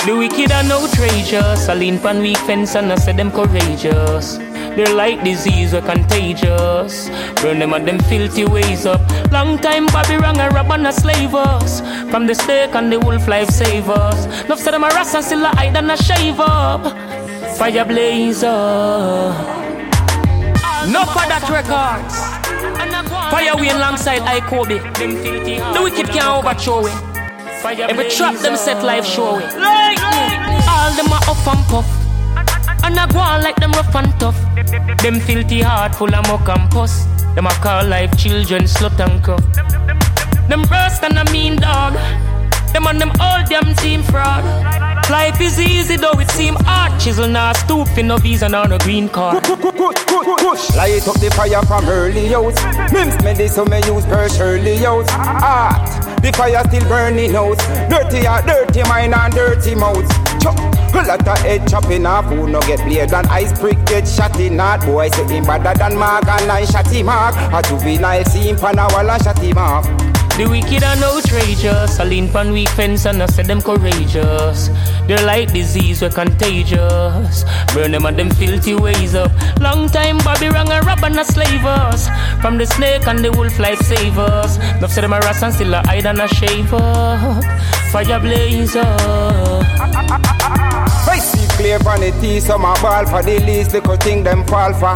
The 0.06 0.16
wicked 0.18 0.52
are 0.52 0.64
outrageous. 0.64 1.70
I 1.70 1.76
lean 1.76 2.00
pan 2.00 2.20
weak 2.20 2.38
fence 2.38 2.76
and 2.76 2.92
I 2.92 2.96
say 2.96 3.14
them 3.14 3.32
courageous. 3.32 4.40
They're 4.76 4.96
like 4.96 5.24
disease, 5.24 5.74
we're 5.74 5.82
contagious. 5.82 7.10
Burn 7.42 7.60
them 7.60 7.74
and 7.74 7.88
them 7.88 8.00
filthy 8.00 8.46
ways 8.46 8.88
up. 8.88 9.02
Long 9.32 9.60
time 9.60 9.86
Bobby 9.88 10.18
wrong 10.18 10.40
a 10.40 10.50
rob 10.50 10.72
and 10.72 10.88
a 10.88 10.92
slave 10.92 11.36
us. 11.36 11.82
From 12.10 12.26
the 12.26 12.34
stake 12.34 12.74
and 12.74 12.92
the 12.92 13.00
wolf 13.00 13.28
life 13.28 13.50
save 13.50 13.90
us. 13.90 14.26
Enough 14.46 14.60
said 14.60 14.74
them 14.74 14.84
a 14.84 14.88
ras 14.88 15.14
and 15.14 15.24
still 15.24 15.46
a 15.46 15.50
hide 15.50 15.78
and 15.78 15.92
a 15.92 15.98
shave 15.98 16.40
up. 16.40 16.82
Fire 17.58 17.86
blaze 17.86 18.44
up. 18.44 19.36
No 20.90 21.06
for 21.06 21.26
that 21.30 21.46
records. 21.54 22.18
Fire 23.32 23.56
we 23.60 23.70
alongside 23.70 24.22
I 24.22 24.40
Kobe. 24.42 24.80
The 24.80 25.82
wicked 25.84 26.08
can't 26.08 26.44
overthrow 26.44 26.88
it. 26.88 27.14
Every 27.80 28.10
trap 28.10 28.36
them 28.42 28.58
set 28.58 28.84
life 28.84 29.06
show 29.06 29.38
it. 29.38 29.54
All 29.54 30.92
them 30.98 31.14
are 31.14 31.24
off 31.30 31.48
and 31.48 31.66
puff. 31.68 32.03
And 32.84 33.00
I 33.00 33.08
go 33.08 33.20
on 33.20 33.42
like 33.42 33.56
them 33.56 33.72
rough 33.72 33.96
and 33.96 34.20
tough. 34.20 34.38
Them 35.02 35.20
filthy 35.20 35.62
heart 35.62 35.96
full 35.96 36.14
of 36.14 36.28
muck 36.28 36.48
and 36.50 36.70
pus. 36.72 37.06
Them 37.36 37.48
a 37.48 37.54
call 37.64 37.86
life 37.88 38.16
children 38.18 38.64
slut 38.64 39.00
and 39.00 39.24
cuff. 39.24 39.44
Them 40.50 40.64
burst 40.64 41.04
and 41.04 41.18
a 41.18 41.32
mean 41.32 41.56
dog. 41.56 41.94
Them 42.74 42.88
and 42.88 43.00
them 43.00 43.12
all 43.20 43.46
them 43.48 43.76
team 43.76 44.02
fraud. 44.04 44.44
Life 45.10 45.40
is 45.42 45.60
easy 45.60 45.96
though 45.96 46.20
it 46.20 46.32
seem 46.32 46.56
hard. 46.62 47.00
Chisel 47.00 47.28
now 47.28 47.54
stooping 47.54 48.08
no 48.08 48.18
visa 48.18 48.50
nor 48.50 48.68
no 48.68 48.78
green 48.80 49.08
card. 49.10 49.44
Push, 49.44 50.06
push, 50.06 50.76
light 50.76 51.08
up 51.08 51.20
the 51.20 51.32
fire 51.36 51.62
from 51.64 51.88
early 51.88 52.34
out. 52.34 52.56
Mims 52.92 53.22
me 53.24 53.34
this 53.34 53.56
so 53.56 53.66
me 53.66 53.78
use 53.86 54.06
per 54.06 54.28
early 54.40 54.86
out. 54.86 55.08
Art, 55.14 56.22
the 56.22 56.32
fire 56.32 56.64
still 56.68 56.88
burning 56.88 57.36
out. 57.36 57.60
Dirty 57.90 58.26
heart, 58.26 58.46
dirty 58.46 58.82
mind 58.90 59.14
and 59.14 59.34
dirty 59.34 59.76
mouth. 59.76 60.10
Chop, 60.42 60.58
a 60.58 61.06
lot 61.06 61.28
of 61.28 61.38
head 61.40 61.68
chopping 61.68 62.06
off. 62.06 62.26
Who 62.26 62.48
no 62.48 62.62
get 62.62 62.80
blade 62.80 63.14
and 63.14 63.28
ice 63.28 63.58
prick 63.60 63.86
get 63.86 64.08
shot 64.08 64.40
in 64.40 64.58
heart. 64.58 64.82
Boy 64.82 65.10
say 65.10 65.28
him 65.28 65.44
better 65.44 65.78
than 65.78 65.98
Mark 65.98 66.28
and 66.28 66.50
I 66.52 66.66
shot 66.66 66.88
him 66.88 67.10
off. 67.10 67.36
A 67.54 67.62
juvenile 67.68 68.24
see 68.26 68.50
him 68.50 68.56
pan 68.56 68.80
a 68.80 68.88
wall 68.94 69.12
and 69.12 69.22
shot 69.22 69.38
him 69.38 69.58
off. 69.58 70.13
The 70.36 70.50
wicked 70.50 70.82
and 70.82 71.04
outrageous. 71.04 72.00
I 72.00 72.06
lean 72.06 72.28
pan 72.28 72.52
weak 72.52 72.70
fence 72.70 73.06
and 73.06 73.22
I 73.22 73.28
say 73.28 73.44
them 73.44 73.62
courageous. 73.62 74.70
They're 75.06 75.24
like 75.24 75.54
disease, 75.54 76.02
we're 76.02 76.10
contagious. 76.10 77.46
Burn 77.72 77.92
them 77.92 78.06
and 78.08 78.18
them 78.18 78.32
filthy 78.32 78.74
ways 78.74 79.14
up. 79.14 79.32
Long 79.60 79.88
time 79.90 80.18
Bobby 80.18 80.50
rang 80.50 80.72
a 80.72 80.82
rob 80.82 81.04
and 81.04 81.20
a 81.20 81.24
slave 81.24 81.64
us. 81.66 82.10
From 82.42 82.58
the 82.58 82.66
snake 82.66 83.06
and 83.08 83.20
the 83.20 83.32
wolf 83.32 83.60
life 83.60 83.80
save 83.82 84.18
us. 84.18 84.58
Enough 84.78 84.92
say 84.92 85.02
them 85.02 85.14
a 85.14 85.20
ras 85.20 85.44
and 85.44 85.54
still 85.54 85.76
a 85.76 85.86
hide 85.86 86.08
and 86.08 86.20
a 86.20 86.28
shave 86.28 86.74
up. 86.74 87.44
Fire 87.92 88.20
blaze 88.20 88.76
up. 88.76 89.64
I 91.06 91.20
see 91.20 91.48
clear 91.58 91.78
vanity, 91.78 92.40
some 92.40 92.66
a 92.66 92.74
ball 92.82 93.06
for 93.06 93.22
the 93.22 93.40
least 93.46 93.74
little 93.74 93.98
thing 93.98 94.24
them 94.24 94.44
fall 94.46 94.74
for. 94.74 94.96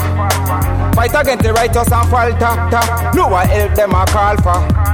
Fight 0.96 1.14
against 1.14 1.44
the 1.44 1.54
righteous 1.54 1.92
and 1.92 2.10
falter. 2.10 3.16
No 3.16 3.28
one 3.28 3.48
help 3.48 3.76
them 3.76 3.92
a 3.92 4.04
call 4.08 4.36
for. 4.38 4.87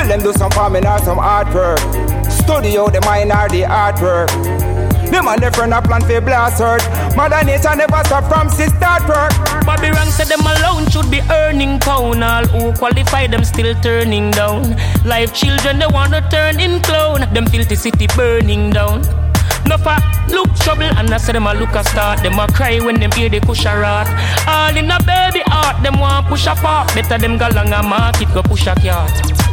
Tell 0.00 0.08
them 0.08 0.20
do 0.20 0.32
some 0.32 0.50
farming 0.52 0.86
or 0.86 0.98
some 1.00 1.18
artwork. 1.18 1.78
Study 2.32 2.78
out 2.78 2.94
the 2.94 3.02
mind 3.02 3.30
or 3.32 3.50
the 3.50 3.68
artwork. 3.68 4.30
Them 5.10 5.28
and 5.28 5.42
their 5.42 5.52
friend 5.52 5.74
a 5.74 5.82
plan 5.82 6.00
for 6.00 6.22
blast 6.22 6.58
hurt. 6.58 6.80
Mother 7.14 7.44
nature 7.44 7.76
never 7.76 8.00
stop 8.04 8.24
from 8.24 8.48
sister 8.48 8.96
work. 9.04 9.30
Bobby 9.66 9.90
Rank 9.90 10.08
said 10.08 10.28
them 10.28 10.40
alone 10.40 10.88
should 10.88 11.10
be 11.10 11.20
earning 11.30 11.78
pound. 11.80 12.24
All 12.24 12.46
who 12.46 12.72
qualify 12.78 13.26
them 13.26 13.44
still 13.44 13.74
turning 13.82 14.30
down. 14.30 14.74
Life 15.04 15.34
children 15.34 15.80
they 15.80 15.86
wanna 15.86 16.26
turn 16.30 16.60
in 16.60 16.80
clown. 16.80 17.28
Them 17.34 17.44
filthy 17.44 17.76
city 17.76 18.06
burning 18.16 18.70
down. 18.70 19.02
Look 19.70 20.54
trouble 20.56 20.82
and 20.82 21.14
I 21.14 21.16
say 21.18 21.32
them 21.32 21.46
a 21.46 21.54
look 21.54 21.74
a 21.74 21.84
start. 21.84 22.22
Them 22.22 22.38
a 22.38 22.46
cry 22.48 22.80
when 22.80 22.98
them 22.98 23.12
hear 23.12 23.28
the 23.28 23.40
push 23.40 23.64
a 23.66 23.78
rat. 23.78 24.08
All 24.48 24.76
in 24.76 24.90
a 24.90 24.98
baby 24.98 25.42
heart, 25.46 25.82
them 25.82 26.00
want 26.00 26.26
push 26.26 26.46
a 26.46 26.54
pop. 26.54 26.92
Better 26.94 27.18
them 27.18 27.38
go 27.38 27.48
long 27.54 27.72
a 27.72 27.82
market 27.82 28.28
go 28.34 28.42
push 28.42 28.66
a 28.66 28.74
cart. 28.74 29.10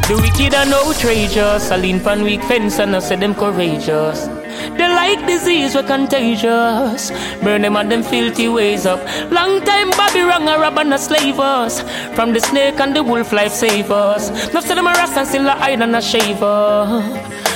The 0.08 0.16
wicked 0.20 0.54
and 0.54 0.72
outrageous. 0.72 1.70
I 1.70 1.76
lean 1.76 2.00
pan 2.00 2.22
weak 2.22 2.42
fence 2.42 2.78
and 2.80 2.96
I 2.96 2.98
say 2.98 3.16
them 3.16 3.34
courageous. 3.34 4.28
They 4.76 4.88
like 4.88 5.26
disease, 5.26 5.74
we're 5.74 5.82
contagious. 5.82 7.10
Burn 7.42 7.62
them 7.62 7.76
and 7.76 7.90
them 7.90 8.02
filthy 8.02 8.48
ways 8.48 8.86
up. 8.86 9.00
Long 9.30 9.60
time 9.64 9.90
Bobby 9.90 10.22
rang 10.22 10.48
a 10.48 10.58
rob 10.58 10.78
and 10.78 10.94
a 10.94 10.98
slave 10.98 11.40
us. 11.40 11.82
From 12.14 12.32
the 12.32 12.40
snake 12.40 12.80
and 12.80 12.94
the 12.94 13.02
wolf 13.02 13.32
life 13.32 13.52
save 13.52 13.90
us. 13.90 14.52
No 14.52 14.60
say 14.60 14.74
them 14.74 14.86
a 14.86 14.92
rasta 14.92 15.20
and 15.20 15.28
still 15.28 15.46
a 15.46 15.50
hide 15.52 15.82
and 15.82 15.96
a 15.96 16.02
shaver. 16.02 17.02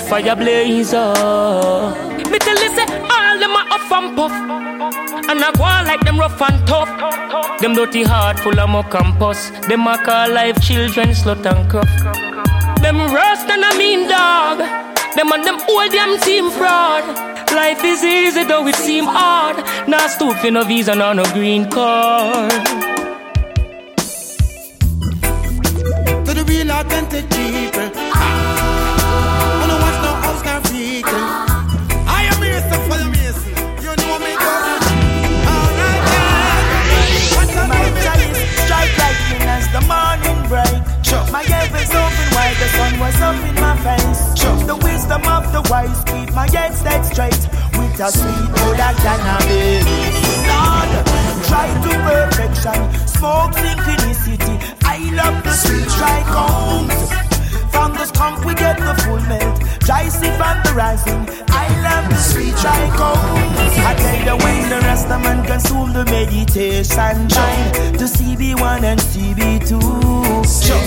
Fire 0.08 0.36
blaze 0.36 0.94
up. 0.94 1.96
Me 2.30 2.38
tell 2.38 2.62
you 2.62 2.70
say 2.76 2.86
all 3.14 3.38
them 3.38 3.52
a 3.52 3.62
up 3.70 3.92
and 3.92 4.16
puff. 4.16 4.32
And 5.30 5.42
I 5.42 5.52
go 5.52 5.64
on 5.64 5.86
like 5.86 6.00
them 6.00 6.18
rough 6.18 6.40
and 6.42 6.66
tough. 6.66 6.90
Them 7.60 7.74
dirty 7.74 8.02
heart 8.02 8.40
full 8.40 8.58
of 8.58 8.68
muck 8.68 8.94
and 8.94 9.18
pus. 9.18 9.50
Them 9.68 9.86
a 9.86 9.96
call 9.96 10.30
life 10.30 10.60
children 10.60 11.10
slut 11.10 11.46
and 11.46 11.70
cuff. 11.70 11.88
Them 12.82 12.98
rust 12.98 13.48
and 13.48 13.64
I 13.64 13.78
mean 13.78 14.08
dog. 14.08 14.58
Them 15.14 15.30
and 15.30 15.44
them 15.44 15.58
old 15.68 15.90
damn 15.92 16.18
team 16.20 16.50
fraud. 16.50 17.04
Life 17.52 17.84
is 17.84 18.02
easy 18.02 18.44
though 18.44 18.66
it 18.66 18.76
seem 18.76 19.04
hard. 19.04 19.56
Now 19.86 20.06
stoop 20.06 20.36
for 20.38 20.50
no 20.50 20.64
visa 20.64 20.94
nor 20.94 21.14
no 21.14 21.24
green 21.34 21.68
card. 21.68 22.50
To 26.24 26.32
the 26.32 26.44
real 26.48 26.70
authentic 26.70 27.28
people. 27.28 27.90
Ah. 28.14 29.58
Wanna 29.60 29.76
watch 29.84 29.98
no 30.02 30.12
house 30.24 30.42
car 30.42 31.41
break. 41.12 41.32
My 41.32 41.42
heavens 41.42 41.90
open 41.90 42.28
wide, 42.34 42.56
the 42.56 42.68
sun 42.76 42.98
was 43.00 43.20
up 43.20 43.36
in 43.44 43.54
my 43.60 43.76
face. 43.84 44.22
The 44.66 44.76
wisdom 44.76 45.22
of 45.26 45.52
the 45.52 45.62
wise 45.70 46.00
keep 46.04 46.32
my 46.34 46.48
head 46.50 46.74
set 46.74 47.02
straight 47.04 47.42
with 47.76 48.00
a 48.00 48.08
sweet 48.10 48.48
of 48.52 48.96
cannabis. 49.04 49.84
Lord, 50.48 50.90
try 51.48 51.68
to 51.84 51.92
perfection, 52.06 52.80
smoke 53.06 53.52
synchronicity. 53.52 54.56
I 54.84 54.98
love 55.12 55.42
the 55.44 55.52
sweet 55.52 55.88
dry 55.98 56.20
cones. 56.30 57.10
From 57.70 57.92
the 57.94 58.06
skunk 58.06 58.44
we 58.44 58.54
get 58.54 58.78
the 58.78 58.94
full 59.02 59.20
melt. 59.28 59.58
Dry 59.80 60.08
sea 60.08 60.32
from 60.40 60.56
the 60.64 60.72
rising. 60.74 61.28
I 61.48 61.66
love 61.82 62.08
the 62.08 62.16
sweet 62.16 62.54
dry 62.56 62.82
cones. 62.96 63.74
I 63.88 63.94
tell 63.94 64.20
you 64.26 64.44
when 64.44 64.68
the 64.70 64.80
rest 64.86 65.08
of 65.08 65.22
consume 65.22 65.31
meditation 66.04 67.28
time 67.28 67.92
to 67.94 68.04
CB1 68.04 68.82
and 68.82 69.00
CB2. 69.00 69.80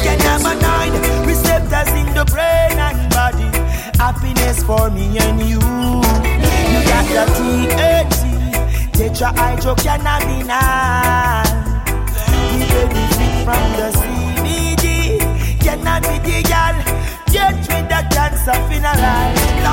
Cannabinoid 0.03 0.93
receptors 1.27 1.89
in 1.93 2.13
the 2.13 2.25
brain 2.25 2.79
and 2.79 3.09
body. 3.13 3.49
Happiness 3.97 4.63
for 4.63 4.89
me 4.89 5.17
and 5.19 5.39
you. 5.41 5.59
You 5.59 6.81
got 6.89 7.05
the 7.15 7.25
THC, 7.35 8.23
tetrahydrocannabinol. 8.97 11.45
The 12.59 12.81
benefit 12.93 13.33
from 13.45 13.67
the 13.79 13.87
CBD 13.99 14.85
cannot 15.59 16.01
be 16.03 16.15
the 16.19 16.37
gal. 16.43 16.75
Get 17.31 17.55
with 17.55 17.87
the 17.89 18.01
cancer 18.13 18.57
funeral. 18.67 19.31
Lord, 19.65 19.67
I 19.67 19.69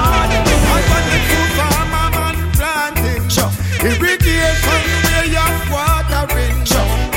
want 0.89 1.07
the 1.11 1.19
food 1.29 1.51
planting. 1.55 1.92
Irrigation 3.83 4.83
where 5.03 5.27
you're 5.27 5.59
watering. 5.75 6.55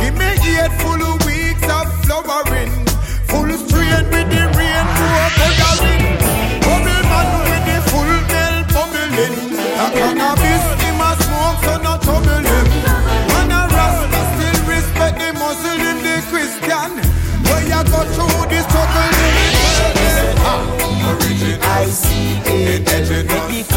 Give 0.01 0.17
me 0.17 0.33
eight 0.33 0.73
full 0.81 0.97
weeks 1.21 1.61
of 1.69 1.85
flowering. 2.01 2.73
Full 3.29 3.53
strain 3.53 4.05
with 4.09 4.27
the 4.33 4.43
rain 4.57 4.85
rainbow 4.97 5.49
coloring. 5.61 6.17
Bubble 6.65 7.01
man 7.05 7.29
with 7.45 7.63
the 7.69 7.77
full 7.85 8.13
bell 8.25 8.57
bubbling. 8.73 9.37
A 9.77 9.85
cannabis 9.93 10.65
him 10.81 11.01
a 11.05 11.11
smoke 11.21 11.61
so 11.65 11.73
no 11.85 11.93
trouble 12.01 12.41
him. 12.49 12.67
Man 13.29 13.53
a 13.53 13.61
rasta 13.69 14.21
still 14.33 14.59
respect 14.65 15.21
the 15.21 15.29
Muslim, 15.37 15.97
the 16.01 16.17
Christian. 16.33 16.91
Where 17.45 17.61
you 17.61 17.81
go 17.93 18.01
through 18.09 18.49
the 18.49 18.59
struggle. 18.65 19.13
It. 23.57 23.74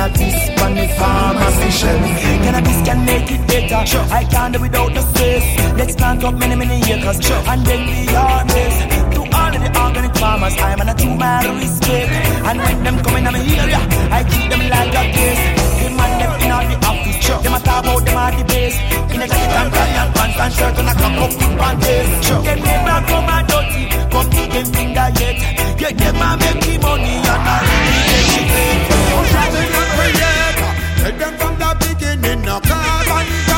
Cannabis 0.00 0.62
on 0.62 0.74
the 0.76 0.88
pharmacy 0.96 1.70
shelf. 1.70 2.00
Cannabis 2.42 2.80
can 2.86 3.04
make 3.04 3.30
it 3.30 3.46
better. 3.46 4.00
I 4.10 4.24
can't 4.24 4.54
do 4.54 4.58
without 4.62 4.94
the 4.94 5.02
space. 5.02 5.44
Let's 5.76 5.94
plant 5.94 6.24
up 6.24 6.36
many, 6.36 6.56
many 6.56 6.76
acres. 6.90 7.18
And 7.30 7.66
then 7.66 7.86
we 7.86 8.06
harvest. 8.06 8.80
To 9.14 9.20
all 9.36 9.54
of 9.54 9.60
the 9.60 9.70
organic 9.78 10.16
farmers, 10.16 10.56
I'm 10.56 10.80
on 10.80 10.88
a 10.88 10.94
two 10.94 11.14
mile 11.14 11.54
respect. 11.54 12.10
And 12.48 12.58
when 12.60 12.82
them 12.82 13.04
come 13.04 13.16
in 13.16 13.24
my 13.24 13.40
area, 13.40 13.80
I 14.10 14.24
keep 14.24 14.48
them 14.48 14.70
like 14.70 14.88
a 14.88 15.12
case. 15.12 15.59
Office. 17.30 17.44
Them 17.44 17.54
a 17.54 17.60
talk 17.60 17.84
about 17.84 18.04
them 18.04 18.16
at 18.16 18.38
the 18.38 18.44
base. 18.44 18.78
In 19.14 19.22
a 19.22 19.26
jacket 19.26 19.56
and 19.60 19.72
tie 19.72 19.94
and 20.00 20.14
pants 20.14 20.38
and 20.40 20.52
shirt 20.54 20.78
and 20.78 20.88
a 20.88 20.94
cock 20.94 21.18
up 21.18 21.30
with 21.30 21.54
panties. 21.60 22.08
Them 22.44 22.58
never 22.62 22.98
come 23.06 23.30
and 23.30 23.46
dirty. 23.48 23.82
Come 24.10 24.28
to 24.30 24.42
them 24.50 24.66
finger 24.74 25.08
yet. 25.20 25.38
Yeah, 25.80 25.92
them 25.92 26.22
a 26.22 26.28
make 26.40 26.60
the 26.64 26.74
money 26.82 27.14
and 27.22 27.48
a 27.50 27.56
really 27.66 28.02
get 28.30 28.54
it. 28.60 28.78
Traveling 29.30 29.74
and 29.80 29.90
creator. 29.96 30.70
Tell 31.00 31.14
them 31.18 31.34
from 31.38 31.54
the 31.58 31.70
beginning, 31.80 32.42
no 32.42 32.60
carbon 32.60 33.49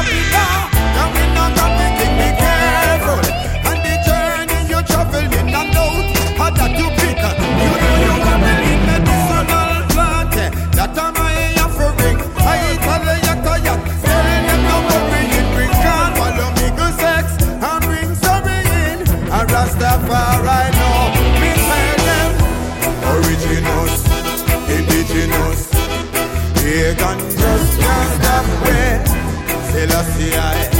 Selassie 29.82 30.30
I, 30.30 30.70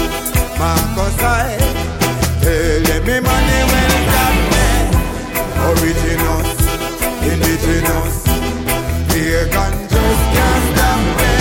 Marcus 0.61 1.19
I. 1.19 1.59
Tell 2.41 2.83
them 2.87 3.03
me 3.05 3.19
money 3.19 3.61
well 3.73 3.97
got 4.15 4.35
me. 4.53 4.67
Originals, 5.71 6.51
indigenous. 7.27 8.15
Pagan 9.11 9.75
just 9.91 10.23
can't 10.35 10.65
stop 10.71 11.03
me. 11.19 11.35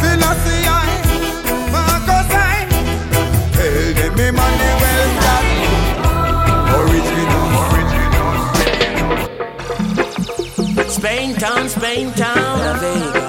Selassie 0.00 0.64
I, 0.64 0.88
Marcus 1.68 2.32
I. 2.32 2.64
Tell 3.56 3.88
them 3.98 4.12
me 4.16 4.28
money 4.40 4.72
well 4.80 5.10
got 5.26 5.44
me. 5.60 5.68
Originals, 6.80 7.54
originals. 10.72 10.92
Spain 10.96 11.28
town, 11.34 11.64
Spain 11.68 12.06
town, 12.12 12.52
La 12.64 12.72
Vega. 12.80 13.26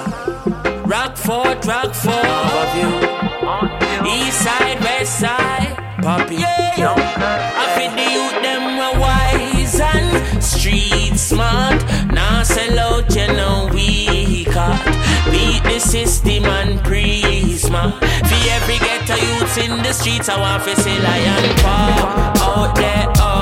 Rockfort, 0.86 1.60
Rockfort, 1.66 2.24
of 2.24 2.72
you. 2.80 3.11
East 4.06 4.42
side, 4.42 4.80
west 4.80 5.20
side, 5.20 5.76
poppy. 6.02 6.36
Yeah. 6.36 6.94
I 7.62 7.66
feel 7.76 7.92
the 7.98 8.06
youth 8.16 8.42
them 8.42 8.62
were 8.80 9.00
wise 9.00 9.80
and 9.80 10.42
street 10.42 11.16
smart. 11.16 11.80
Now 12.12 12.42
sell 12.42 12.78
out, 12.78 13.14
you 13.14 13.26
know 13.28 13.68
we 13.72 14.44
caught. 14.44 14.84
Beat 15.30 15.62
the 15.64 15.78
system 15.78 16.44
and 16.44 16.80
prisma. 16.80 17.92
For 18.28 18.40
every 18.56 18.78
ghetto 18.78 19.14
youth 19.14 19.58
in 19.58 19.82
the 19.82 19.92
streets, 19.92 20.28
I 20.28 20.40
want 20.40 20.64
to 20.64 20.74
see 20.80 20.98
lion 20.98 21.54
pop 21.56 22.38
out 22.40 22.74
there, 22.74 23.08
out 23.18 23.41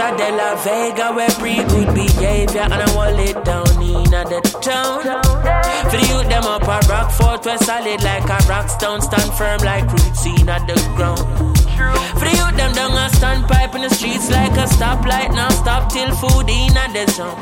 of 0.00 0.16
De 0.16 0.30
La 0.32 0.54
Vega, 0.56 1.12
where 1.12 1.28
breed 1.38 1.68
good 1.68 1.94
behavior, 1.94 2.62
and 2.62 2.74
I 2.74 2.96
want 2.96 3.18
it 3.20 3.44
down 3.44 3.66
in 3.82 4.10
the 4.10 4.40
town. 4.60 5.02
For 5.02 5.96
the 5.96 6.06
youth, 6.08 6.28
them 6.28 6.44
up 6.44 6.62
a 6.62 6.86
rock 6.88 7.10
fort, 7.12 7.44
we're 7.44 7.58
solid 7.58 8.02
like 8.02 8.24
a 8.24 8.38
rock 8.48 8.68
stone, 8.68 9.00
stand 9.00 9.32
firm 9.34 9.60
like 9.60 9.84
roots 9.90 10.26
in 10.26 10.46
the 10.46 10.92
ground. 10.96 11.53
For 11.74 12.26
the 12.26 12.34
youth, 12.34 12.56
them 12.56 12.72
down 12.72 12.94
a 12.94 13.10
standpipe 13.10 13.74
in 13.74 13.82
the 13.82 13.90
streets 13.90 14.30
like 14.30 14.54
a 14.54 14.66
stoplight, 14.70 15.34
now 15.34 15.48
stop 15.50 15.90
till 15.90 16.14
food 16.14 16.48
in 16.48 16.74
the 16.74 17.04
zone. 17.10 17.34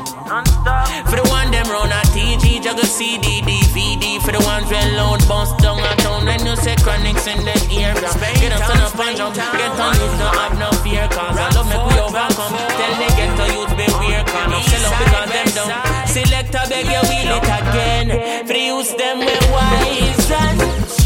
For 1.05 1.17
the 1.21 1.25
one 1.29 1.51
them 1.51 1.69
round 1.69 1.93
a 1.93 2.01
TG, 2.09 2.63
juggle 2.63 2.85
CD, 2.85 3.41
DVD. 3.45 4.17
For 4.21 4.31
the 4.31 4.41
ones 4.41 4.69
when 4.71 4.97
load 4.97 5.21
bounce 5.29 5.53
down 5.61 5.77
a 5.77 5.93
town, 6.01 6.25
then 6.25 6.41
you 6.45 6.55
say 6.57 6.75
chronics 6.81 7.27
in 7.27 7.45
the 7.45 7.53
area. 7.77 8.09
Get 8.41 8.53
up, 8.57 8.65
turn 8.65 8.81
up 8.81 8.97
and 8.97 9.17
jump, 9.17 9.35
get 9.35 9.77
on 9.77 9.93
youth, 10.01 10.17
don't 10.17 10.35
have 10.41 10.57
no 10.57 10.69
fear, 10.81 11.05
cause 11.13 11.37
I 11.37 11.53
love 11.53 11.69
make 11.69 11.85
we 11.93 11.95
overcome. 12.01 12.53
Tell 12.57 12.93
the 12.97 13.07
ghetto 13.13 13.45
youth 13.53 13.73
beware, 13.77 14.25
cause 14.25 14.49
no 14.49 14.59
sell 14.65 14.85
out 14.89 14.97
because 14.97 15.29
them 15.29 15.49
down. 15.53 15.69
Select 16.09 16.55
a 16.57 16.61
beg 16.65 16.89
you 16.89 17.03
wheel 17.05 17.29
it 17.37 17.45
again. 17.45 18.07
For 18.47 18.53
the 18.53 18.63
youths, 18.65 18.93
them 18.97 19.19
we 19.21 19.35
wise 19.53 20.31
and 20.31 21.02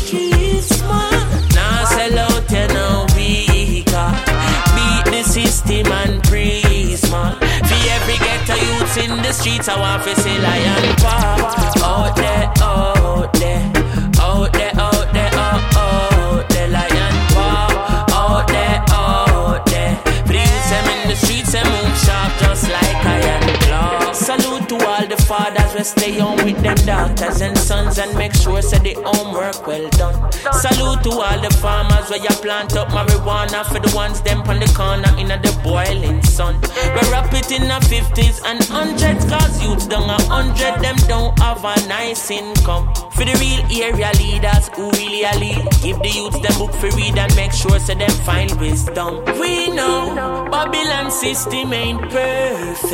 system 5.37 5.85
and 5.91 6.23
prisma. 6.23 7.37
For 7.69 7.81
every 7.95 8.17
ghetto 8.25 8.55
youths 8.55 8.97
in 8.97 9.11
the 9.21 9.31
streets, 9.31 9.67
I 9.69 9.79
want 9.79 10.03
to 10.03 10.15
see 10.21 10.37
lion 10.39 10.95
pop. 10.97 11.37
Out 11.83 12.15
there, 12.15 12.51
out 12.61 13.33
there, 13.33 13.61
out 14.19 14.51
there, 14.53 14.71
out 14.75 14.93
there, 14.93 14.96
fathers 25.37 25.73
we 25.75 25.83
stay 25.83 26.19
home 26.19 26.37
with 26.43 26.59
them 26.63 26.79
daughters 26.85 27.41
and 27.41 27.57
sons 27.57 27.99
and 27.99 28.15
make 28.17 28.33
sure 28.33 28.61
say 28.61 28.79
the 28.79 28.93
homework 29.05 29.67
well 29.67 29.87
done. 29.91 30.17
Salute 30.63 31.03
to 31.03 31.11
all 31.11 31.39
the 31.45 31.51
farmers 31.61 32.09
where 32.09 32.19
you 32.19 32.33
plant 32.45 32.75
up 32.75 32.89
marijuana 32.89 33.63
for 33.65 33.79
the 33.79 33.91
ones 33.95 34.21
them 34.21 34.41
on 34.51 34.59
the 34.59 34.69
corner 34.75 35.11
in 35.21 35.27
the 35.27 35.53
boiling 35.63 36.21
sun. 36.23 36.55
We 36.95 37.01
wrap 37.11 37.31
it 37.33 37.51
in 37.51 37.67
the 37.67 37.79
fifties 37.87 38.41
and 38.45 38.63
hundreds 38.63 39.25
cause 39.25 39.61
youths 39.61 39.87
down 39.87 40.09
a 40.09 40.19
hundred 40.23 40.81
them 40.81 40.97
don't 41.07 41.37
have 41.39 41.63
a 41.63 41.75
nice 41.87 42.31
income. 42.31 42.93
For 43.17 43.25
the 43.25 43.35
real 43.41 43.63
area 43.83 44.11
leaders 44.17 44.69
who 44.75 44.89
really 44.91 45.23
a 45.23 45.33
lead, 45.37 45.63
give 45.81 45.99
the 45.99 46.11
youths 46.17 46.39
them 46.39 46.55
book 46.57 46.73
for 46.81 46.89
read 46.95 47.17
and 47.17 47.35
make 47.35 47.51
sure 47.51 47.79
say 47.79 47.95
them 47.95 48.15
find 48.25 48.51
wisdom. 48.59 49.23
We 49.39 49.69
know 49.71 50.47
Babylon 50.51 51.11
system 51.11 51.73
ain't 51.73 52.01
perfect. 52.09 52.91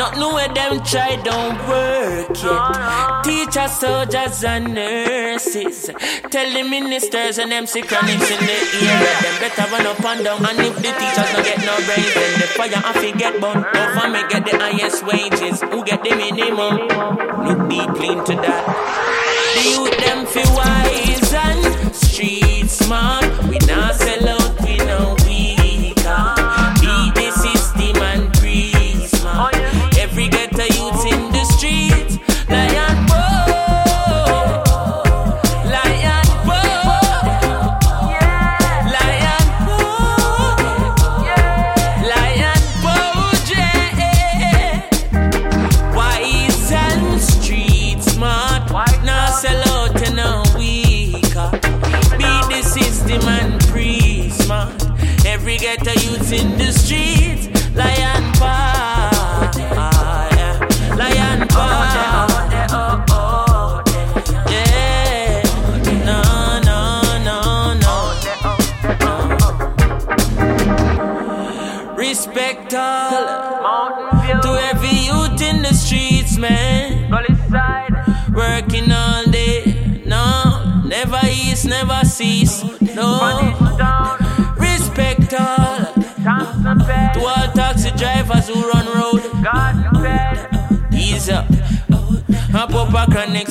Not 0.00 0.16
know 0.16 0.34
where 0.34 0.52
them 0.52 0.82
try 0.84 1.16
don't 1.24 1.57
work 1.66 2.28
yet. 2.30 2.52
Ah, 2.52 3.20
ah. 3.20 3.22
Teachers, 3.22 3.72
soldiers, 3.80 4.44
and 4.44 4.74
nurses. 4.74 5.90
Tell 6.30 6.48
the 6.52 6.62
ministers 6.62 7.38
and 7.38 7.50
them 7.52 7.66
sick 7.66 7.88
chronics 7.88 8.30
in 8.30 8.40
the 8.40 8.58
area. 8.78 9.14
Them 9.22 9.36
better 9.40 9.66
run 9.72 9.86
up 9.86 10.04
and 10.04 10.24
down. 10.24 10.46
And 10.46 10.58
if 10.60 10.76
the 10.76 10.92
teachers 11.00 11.28
don't 11.32 11.44
get 11.44 11.58
no 11.64 11.74
brains, 11.86 12.14
then 12.14 12.32
the 12.40 12.46
fire 12.56 12.80
have 12.86 13.00
to 13.00 13.12
get 13.18 13.40
burnt. 13.40 13.64
Government 13.72 14.30
get 14.30 14.44
the 14.46 14.56
highest 14.58 15.04
wages. 15.06 15.60
Who 15.62 15.84
get 15.84 16.02
the 16.04 16.14
minimum? 16.14 16.88
Look 17.46 17.68
deeply 17.68 18.08
into 18.14 18.34
that. 18.44 18.64
The 19.54 19.62
youth 19.70 19.96
them 19.98 20.26
feel 20.26 20.50
wise 20.54 21.32
and 21.34 21.94
street 21.94 22.70
smart. 22.70 23.24
We 23.48 23.58
not 23.66 23.94
sell 23.96 24.37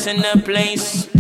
in 0.08 0.22
the 0.22 0.41
place. 0.43 1.16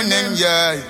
Burning, 0.00 0.36
yeah. 0.36 0.80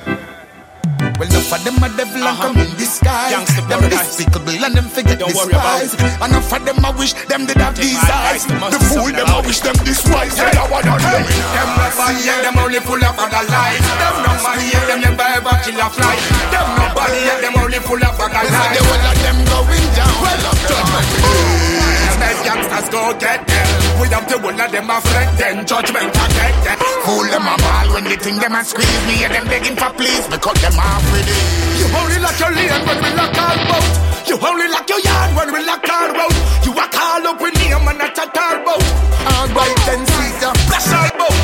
Well, 1.19 1.29
enough 1.29 1.53
of 1.53 1.65
them 1.65 1.83
a 1.85 1.89
devil 1.97 2.23
and 2.25 2.37
come 2.41 2.57
in 2.57 2.71
disguise. 2.77 3.33
Gangsta 3.33 3.69
Them 3.69 3.83
despicable 3.89 4.57
and 4.57 4.75
them 4.75 4.89
forget 4.89 5.19
Don't 5.19 5.33
about 5.33 5.85
spies. 5.85 5.95
Enough 5.97 6.53
of 6.53 6.65
them 6.65 6.85
I 6.85 6.91
wish 6.97 7.13
them 7.29 7.45
did 7.47 7.57
have 7.61 7.77
these 7.77 7.97
eyes. 7.97 8.45
the 8.47 8.81
fool 8.89 9.13
them 9.13 9.29
I 9.29 9.41
wish 9.45 9.61
them 9.61 9.77
this 9.85 10.01
wise. 10.09 10.37
They 10.37 10.51
don't 10.53 10.71
wanna 10.71 10.97
tell 10.97 11.21
me. 11.21 11.37
Them 11.57 11.69
nobody, 11.77 12.21
yeah, 12.25 12.41
them 12.41 12.57
only 12.57 12.81
full 12.81 13.05
of 13.05 13.17
other 13.21 13.45
lies. 13.53 13.85
Them 13.85 14.17
nobody, 14.25 14.65
yeah, 14.73 14.85
them 14.89 15.01
never 15.01 15.29
ever 15.41 15.55
kill 15.65 15.81
a 15.81 15.89
fly. 15.93 16.17
Them 16.53 16.69
nobody, 16.81 17.21
yeah, 17.21 17.41
them 17.41 17.55
only 17.61 17.81
full 17.85 18.01
of 18.01 18.17
other 18.17 18.41
They 18.41 18.53
lies. 18.53 18.73
the 18.77 18.83
whole 18.85 19.05
of 19.11 19.17
them 19.21 19.39
going 19.45 19.89
down. 19.97 20.15
Well, 20.25 20.45
judgment. 20.69 21.09
Make 22.21 22.41
gangsters 22.45 22.89
go 22.89 23.03
get 23.19 23.41
them 23.49 23.70
we 24.01 24.09
have 24.09 24.26
the 24.26 24.38
whole 24.40 24.57
of 24.57 24.70
them 24.72 24.88
affect 24.88 25.36
then 25.36 25.66
judgment 25.68 26.11
affect 26.11 26.59
them. 26.64 26.78
Fool 27.05 27.28
them 27.28 27.44
a 27.44 27.55
ball 27.61 27.86
when 27.94 28.05
they 28.05 28.16
think 28.16 28.40
them 28.40 28.57
a 28.57 28.64
squeeze 28.64 29.05
me 29.07 29.24
and 29.24 29.32
them 29.36 29.46
begging 29.46 29.76
for 29.76 29.92
please 29.92 30.24
because 30.26 30.40
cut 30.40 30.57
them 30.64 30.80
off 30.80 31.05
with 31.12 31.28
it. 31.28 31.44
You 31.76 31.86
only 31.92 32.18
lock 32.18 32.36
your 32.40 32.53
lane 32.57 32.82
when 32.88 32.98
we 33.05 33.11
lock 33.12 33.36
our 33.36 33.57
boat. 33.68 34.11
You 34.24 34.36
only 34.40 34.68
lock 34.72 34.88
your 34.88 35.01
yard 35.01 35.36
when 35.36 35.53
we 35.53 35.61
lock 35.66 35.84
our 35.84 36.09
road. 36.16 36.36
You 36.64 36.72
a 36.72 36.86
call 36.88 37.26
up 37.28 37.40
with 37.40 37.55
name 37.61 37.88
and 37.88 37.98
not 37.98 38.16
a 38.16 38.26
tar 38.30 38.62
boat. 38.64 38.84
All 39.26 39.48
right 39.53 39.78
then, 39.84 40.07
Caesar, 40.07 40.53
bless 40.70 40.88
our 40.92 41.11
boat. 41.18 41.40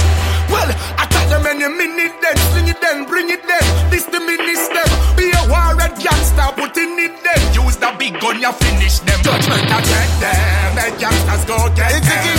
Well, 0.48 0.70
I 0.70 1.04
tell 1.10 1.26
them 1.28 1.46
any 1.46 1.66
minute 1.66 2.14
then, 2.22 2.36
sling 2.54 2.68
it 2.68 2.80
then, 2.80 3.04
bring 3.04 3.28
it 3.30 3.42
then. 3.42 3.90
This 3.90 4.04
the 4.06 4.20
minister, 4.20 4.86
be 5.18 5.34
a 5.34 5.42
war 5.50 5.74
and 5.82 5.94
gangster, 5.98 6.48
put 6.54 6.76
in 6.76 6.94
it 7.02 7.18
then. 7.26 7.40
Use 7.52 7.76
the 7.76 7.90
big 7.98 8.14
gun, 8.20 8.38
you 8.40 8.52
finish 8.52 9.00
them. 9.00 9.18
Judgment 9.22 9.66
attack 9.66 10.10
them, 10.22 10.78
and 10.78 10.94
gangsters 11.00 11.44
go 11.44 11.58
get 11.74 12.02
them. 12.02 12.35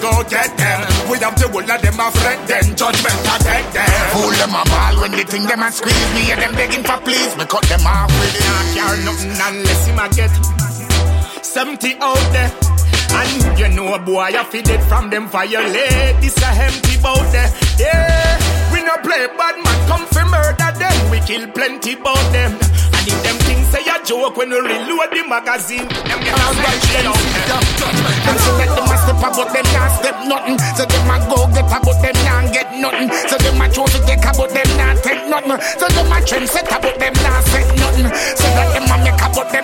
Go 0.00 0.24
get 0.24 0.56
them. 0.56 0.80
We 1.12 1.18
have 1.20 1.36
the 1.36 1.46
whole 1.48 1.62
of 1.62 1.80
them 1.80 2.00
a 2.00 2.08
friend, 2.10 2.40
then 2.48 2.66
judgment 2.74 3.20
I 3.28 3.36
take 3.38 3.68
them. 3.76 3.88
Fool 4.16 4.32
them 4.32 4.56
a 4.56 4.64
ball 4.66 4.94
when 5.00 5.12
they 5.12 5.24
think 5.24 5.46
them 5.48 5.62
a 5.62 5.70
squeeze 5.70 6.10
me 6.16 6.32
and 6.32 6.40
them 6.40 6.52
begging 6.56 6.84
for 6.84 6.98
please. 7.04 7.36
Me 7.36 7.44
cut 7.44 7.64
them 7.68 7.86
off 7.86 8.10
with 8.18 8.34
it. 8.34 8.44
Nah, 8.44 8.64
care 8.74 8.98
nothing 9.04 9.36
unless 9.36 9.86
him 9.86 10.00
a 10.00 10.06
get 10.08 10.32
70 11.44 11.96
out 12.00 12.24
there. 12.32 12.50
And 13.12 13.58
you 13.58 13.68
know, 13.68 13.94
a 13.94 13.98
boy, 13.98 14.32
I 14.32 14.44
feed 14.44 14.68
it 14.68 14.82
from 14.84 15.10
them 15.10 15.28
violate. 15.28 16.20
This 16.22 16.38
a 16.42 16.48
empty 16.48 16.96
bout 17.02 17.26
there. 17.32 17.50
Yeah, 17.76 18.72
we 18.72 18.82
no 18.82 18.96
play 19.02 19.26
bad 19.36 19.56
man, 19.62 19.78
come 19.88 20.06
for 20.06 20.24
murder 20.24 20.59
them. 20.78 21.10
We 21.10 21.20
kill 21.20 21.48
plenty 21.50 21.94
bout 21.96 22.20
them. 22.32 22.52
And 23.00 23.06
if 23.08 23.18
them 23.24 23.36
things 23.48 23.66
say 23.72 23.84
a 23.88 23.96
joke 24.04 24.36
when 24.36 24.50
we 24.50 24.60
reload 24.60 25.10
the 25.10 25.22
magazine, 25.24 25.88
them 25.88 26.20
get 26.20 26.36
a 26.36 26.46
right 26.60 27.06
out 27.06 27.16
there. 27.16 27.48
Them 27.48 28.36
so 28.38 28.50
let 28.60 28.70
them 28.76 28.90
a 28.90 28.96
step 29.00 29.22
about 29.24 29.48
them 29.54 29.66
can't 29.72 29.92
step 29.98 30.18
nothing. 30.28 30.58
So 30.76 30.84
them 30.84 31.10
a 31.10 31.16
go 31.30 31.48
get 31.54 31.70
about 31.70 31.98
them 32.02 32.16
can't 32.26 32.52
get 32.52 32.68
nothing. 32.76 33.08
So 33.30 33.36
them 33.38 33.60
a 33.60 33.66
try 33.72 33.86
to 33.86 33.98
take 34.04 34.26
about 34.26 34.50
them 34.50 34.68
can't 34.76 34.98
take 35.02 35.22
nothing. 35.30 35.58
So 35.80 35.86
them 35.88 36.12
a 36.12 36.18
trend 36.24 36.48
set 36.48 36.68
about 36.68 36.98
them 36.98 37.14
can't 37.14 37.44
set 37.46 37.68
nothing. 37.80 38.08
So 38.36 38.46
that 38.52 38.68
them 38.74 38.90
a 38.90 38.96
make 39.00 39.22
about 39.22 39.48
them 39.52 39.59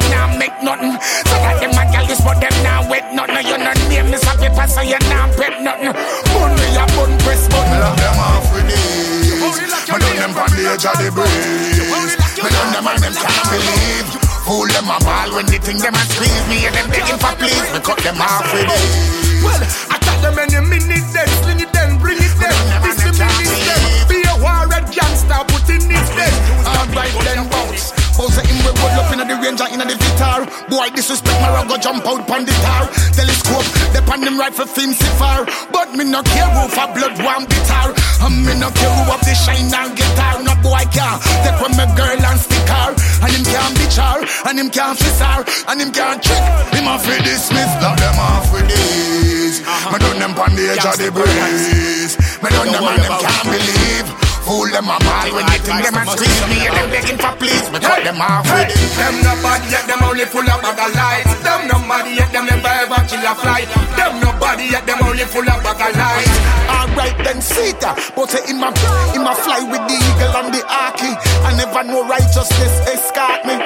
ball 15.67 15.75
when 15.75 15.83
they 15.83 15.83
think 15.83 15.83
them 15.83 15.95
a 15.95 16.03
squeeze 16.07 16.47
me 16.49 16.67
and 16.67 16.75
them 16.75 16.91
begging 16.91 17.19
for 17.19 17.35
please. 17.39 17.73
Me 17.75 17.81
cut 17.81 17.99
them 17.99 18.21
off 18.21 18.47
with 18.53 18.71
it. 18.71 19.17
Well, 19.43 19.63
I 19.91 19.99
got 20.01 20.19
them 20.23 20.39
any 20.39 20.61
minute 20.63 21.07
then, 21.13 21.29
sling 21.43 21.61
it 21.61 21.73
then, 21.73 21.99
bring 21.99 22.19
it 22.19 22.35
then. 22.39 22.57
This 22.83 22.99
the 23.03 23.13
minute 23.13 23.63
then. 23.67 23.83
Be 24.09 24.23
a 24.27 24.35
warrior 24.39 24.83
gangster, 24.95 25.43
put 25.51 25.69
in 25.69 25.83
this 25.89 26.09
then. 26.15 26.35
Alright 26.67 27.15
then, 27.25 27.49
bounce. 27.51 27.93
Bounce 28.17 28.39
him 28.41 28.59
we 28.65 28.71
roll 28.81 28.97
up 28.97 29.13
inna 29.13 29.25
the 29.29 29.37
range 29.37 29.61
and 29.61 29.73
inna 29.75 29.85
the 29.85 29.97
guitar. 29.99 30.47
Boy 30.71 30.89
disrespect 30.95 31.37
my 31.43 31.65
go 31.69 31.77
jump 31.77 32.07
out 32.07 32.27
pon 32.27 32.47
the 32.47 32.55
tar. 32.65 32.89
Telescope, 33.13 33.69
the 33.93 34.01
pan 34.07 34.23
him 34.25 34.39
right 34.39 34.55
for 34.55 34.67
film 34.67 34.93
see 34.95 35.13
far. 35.21 35.45
But 35.71 35.93
me 35.93 36.05
no 36.09 36.23
care 36.23 36.49
who 36.49 36.69
for 36.71 36.89
blood 36.97 37.19
one 37.21 37.45
guitar. 37.45 37.93
And 38.25 38.47
me 38.47 38.55
no 38.57 38.71
care 38.73 38.93
who 38.97 39.13
up 39.13 39.21
the 39.21 39.35
shine 39.35 39.69
and 39.69 39.93
guitar. 39.93 40.46
Boy 40.67 40.83
can 40.91 41.23
take 41.47 41.55
from 41.63 41.79
my 41.79 41.87
girl 41.95 42.19
and 42.19 42.41
stick 42.43 42.67
her. 42.67 42.91
And 43.23 43.31
him 43.31 43.45
can't 43.47 43.73
bitch 43.79 43.99
her. 44.03 44.19
And 44.51 44.59
him 44.59 44.69
can't 44.69 44.99
fist 44.99 45.23
her. 45.23 45.47
And 45.71 45.81
him 45.81 45.93
can't 45.93 46.19
trick. 46.21 46.43
Him 46.75 46.89
off 46.91 47.07
with 47.07 47.23
dismiss. 47.23 47.71
Lock 47.79 47.97
them 48.03 48.19
off 48.19 48.53
with 48.53 48.67
this. 48.67 49.63
Me 49.63 49.99
done 50.03 50.19
them 50.19 50.35
pon 50.35 50.57
the 50.57 50.67
edge 50.75 50.83
of 50.83 50.99
the 50.99 51.15
breeze. 51.15 52.19
Me 52.43 52.51
done 52.51 52.73
them 52.75 52.83
and 52.83 52.99
them 52.99 53.15
can't 53.23 53.47
believe. 53.47 54.06
Fool 54.47 54.71
them 54.71 54.87
a 54.87 54.95
ball 55.03 55.27
when 55.35 55.43
they 55.51 55.59
think 55.59 55.83
them 55.83 55.99
a 55.99 56.07
squeeze 56.07 56.43
me 56.47 56.71
and 56.71 56.79
them 56.79 56.87
begging 56.95 57.19
for 57.19 57.35
please. 57.35 57.67
Me 57.75 57.83
cut 57.83 58.07
them 58.07 58.23
off 58.23 58.47
with 58.47 58.71
it. 58.71 58.79
Them 58.95 59.19
no 59.27 59.35
bad 59.43 59.59
yet, 59.67 59.91
them 59.91 59.99
only 60.07 60.23
full 60.23 60.47
of 60.47 60.63
bag 60.63 60.79
of 60.79 60.95
lies. 60.95 61.27
Them 61.43 61.67
no 61.67 61.83
mad 61.83 62.07
yet, 62.15 62.31
them 62.31 62.47
never 62.47 62.71
ever 62.87 63.03
kill 63.11 63.27
a 63.27 63.35
fly. 63.35 63.67
Them 63.99 64.23
no 64.23 64.31
yet, 64.71 64.87
them 64.87 65.03
only 65.03 65.27
full 65.27 65.43
of 65.43 65.59
bag 65.67 65.83
of 65.83 65.99
lies. 65.99 66.31
Alright 66.71 67.19
then, 67.27 67.43
Sita. 67.43 67.99
But 68.15 68.31
say 68.31 68.47
in 68.47 68.63
my 68.63 68.71
in 69.19 69.27
my 69.27 69.35
fly 69.35 69.67
with 69.67 69.83
the 69.91 69.99
eagle 69.99 70.33
and 70.39 70.55
the 70.55 70.63
arky. 70.63 71.11
I 71.43 71.51
never 71.59 71.83
know 71.83 72.07
righteousness 72.07 72.75
escort 72.87 73.43
me. 73.51 73.59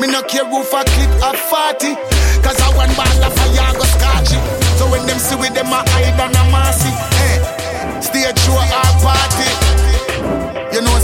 Me 0.00 0.08
no 0.08 0.24
care 0.24 0.48
who 0.48 0.64
for 0.64 0.80
clip 0.80 1.12
at 1.28 1.36
40. 1.36 1.92
Cause 2.40 2.56
I 2.56 2.72
want 2.72 2.96
ball 2.96 3.20
of 3.20 3.32
fire 3.36 3.72
go 3.76 3.84
scotchy. 3.84 4.40
So 4.80 4.88
when 4.88 5.04
them 5.04 5.20
see 5.20 5.36
with 5.36 5.52
them 5.52 5.68
a 5.68 5.84
hide 5.92 6.16
and 6.16 6.36
a 6.40 6.42
mercy. 6.48 6.88
Eh, 7.20 8.00
stage 8.00 8.38
show 8.40 8.56
our 8.56 8.92
party. 9.04 9.61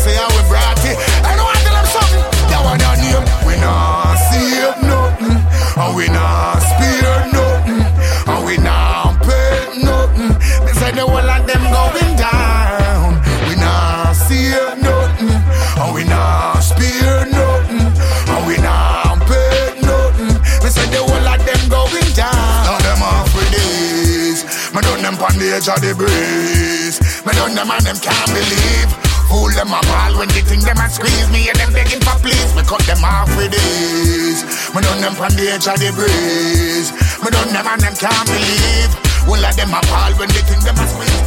Say 0.08 0.16
how 0.16 0.32
we 0.32 0.40
brought 0.48 0.80
it. 0.88 0.96
I 1.20 1.36
know 1.36 1.44
I 1.44 1.56
tell 1.60 1.76
them 1.76 1.84
something. 1.84 2.24
That 2.48 2.64
one 2.64 2.80
on 2.80 2.96
name. 2.96 3.24
We 3.44 3.60
not 3.60 4.16
save 4.32 4.80
nothing. 4.88 5.36
And 5.36 5.92
we 5.92 6.08
not 6.08 6.64
spare 6.64 7.28
nothing. 7.28 7.84
And 8.24 8.40
we 8.48 8.56
not 8.56 9.20
pay 9.20 9.68
nothing. 9.84 10.32
Me 10.64 10.72
say 10.80 10.96
the 10.96 11.04
whole 11.04 11.20
of 11.20 11.44
them 11.44 11.60
going 11.68 12.16
down. 12.16 13.20
We 13.52 13.60
not 13.60 14.16
save 14.16 14.80
nothing. 14.80 15.28
And 15.76 15.90
we 15.92 16.08
not 16.08 16.64
spare 16.64 17.28
nothing. 17.28 17.92
And 18.32 18.42
we 18.48 18.56
not 18.64 19.20
pay 19.28 19.76
nothing. 19.84 20.40
Me 20.40 20.68
say 20.72 20.88
the 20.88 21.04
whole 21.04 21.20
of 21.20 21.40
them 21.44 21.62
going 21.68 22.10
down. 22.16 22.64
Now 22.64 22.80
them 22.80 23.04
off 23.04 23.28
with 23.36 23.52
this. 23.52 24.72
Me 24.72 24.80
done 24.80 25.04
them 25.04 25.20
pon 25.20 25.36
the 25.36 25.52
edge 25.52 25.68
of 25.68 25.84
the 25.84 25.92
breeze. 25.92 26.96
Me 27.28 27.32
done 27.36 27.52
them 27.52 27.68
and 27.68 27.84
them 27.84 28.00
can't 28.00 28.32
believe. 28.32 29.07
Fool 29.28 29.52
them 29.52 29.68
a 29.68 29.80
ball 29.84 30.16
when 30.16 30.28
they 30.32 30.40
think 30.40 30.64
them 30.64 30.80
a 30.80 30.88
squeeze 30.88 31.28
me 31.28 31.52
and 31.52 31.58
them 31.60 31.72
begging 31.76 32.00
for 32.00 32.16
please. 32.24 32.48
Me 32.56 32.62
cut 32.64 32.80
them 32.88 33.04
off 33.04 33.28
with 33.36 33.52
this. 33.52 34.40
Me 34.72 34.80
done 34.80 35.00
them 35.04 35.12
from 35.12 35.32
the 35.36 35.52
edge 35.52 35.68
of 35.68 35.76
the 35.76 35.92
breeze. 35.92 36.88
Me 37.20 37.28
done 37.28 37.52
them 37.52 37.68
and 37.68 37.80
them 37.84 37.92
can't 37.92 38.24
believe. 38.24 38.92
All 39.28 39.36
of 39.36 39.52
them 39.52 39.76
a 39.76 39.80
ball 39.92 40.12
when 40.16 40.32
they 40.32 40.40
think 40.48 40.64
them 40.64 40.80
a 40.80 40.84
squeeze. 40.88 41.20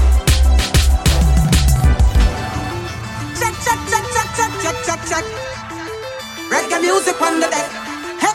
Check, 3.37 3.53
check, 3.61 3.79
check, 3.85 4.05
check, 4.17 4.29
check, 4.33 4.53
check, 4.65 4.77
check, 4.81 5.01
check. 5.05 5.25
Reggae 6.49 6.81
music 6.81 7.21
on 7.21 7.37
the 7.37 7.47
deck. 7.53 7.69
Hey. 8.17 8.33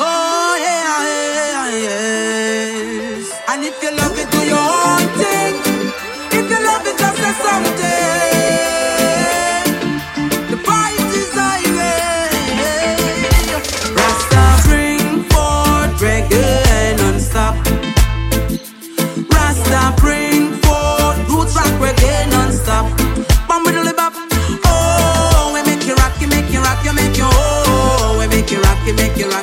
Oh 0.00 0.56
yeah, 0.56 1.04
yeah, 1.52 1.68
yes. 1.84 3.28
And 3.52 3.60
if 3.60 3.76
you 3.82 3.92
love 3.92 4.16
it, 4.16 4.28
do 4.32 4.40
your 4.40 4.56
own 4.56 5.04
thing. 5.20 5.54
If 6.32 6.48
you 6.48 6.60
love 6.64 6.86
it, 6.88 6.96
just 6.96 7.16
say 7.20 7.32
something. 7.44 8.31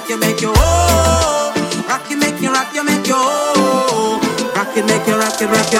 You 0.10 0.18
make 0.18 0.41
you 0.41 0.51
oh. 0.55 1.53
Rock 1.88 2.10
you 2.10 2.18
make 2.18 2.41
you 2.41 2.51
rock, 2.51 2.74
you 2.74 2.84
make 2.84 3.05
you 3.05 3.14
oh. 3.14 4.18
Rock 4.57 4.76
it, 4.76 4.84
make 4.89 5.05
you 5.05 5.14
rock 5.14 5.38
it, 5.38 5.45
rock 5.45 5.70
you. 5.70 5.80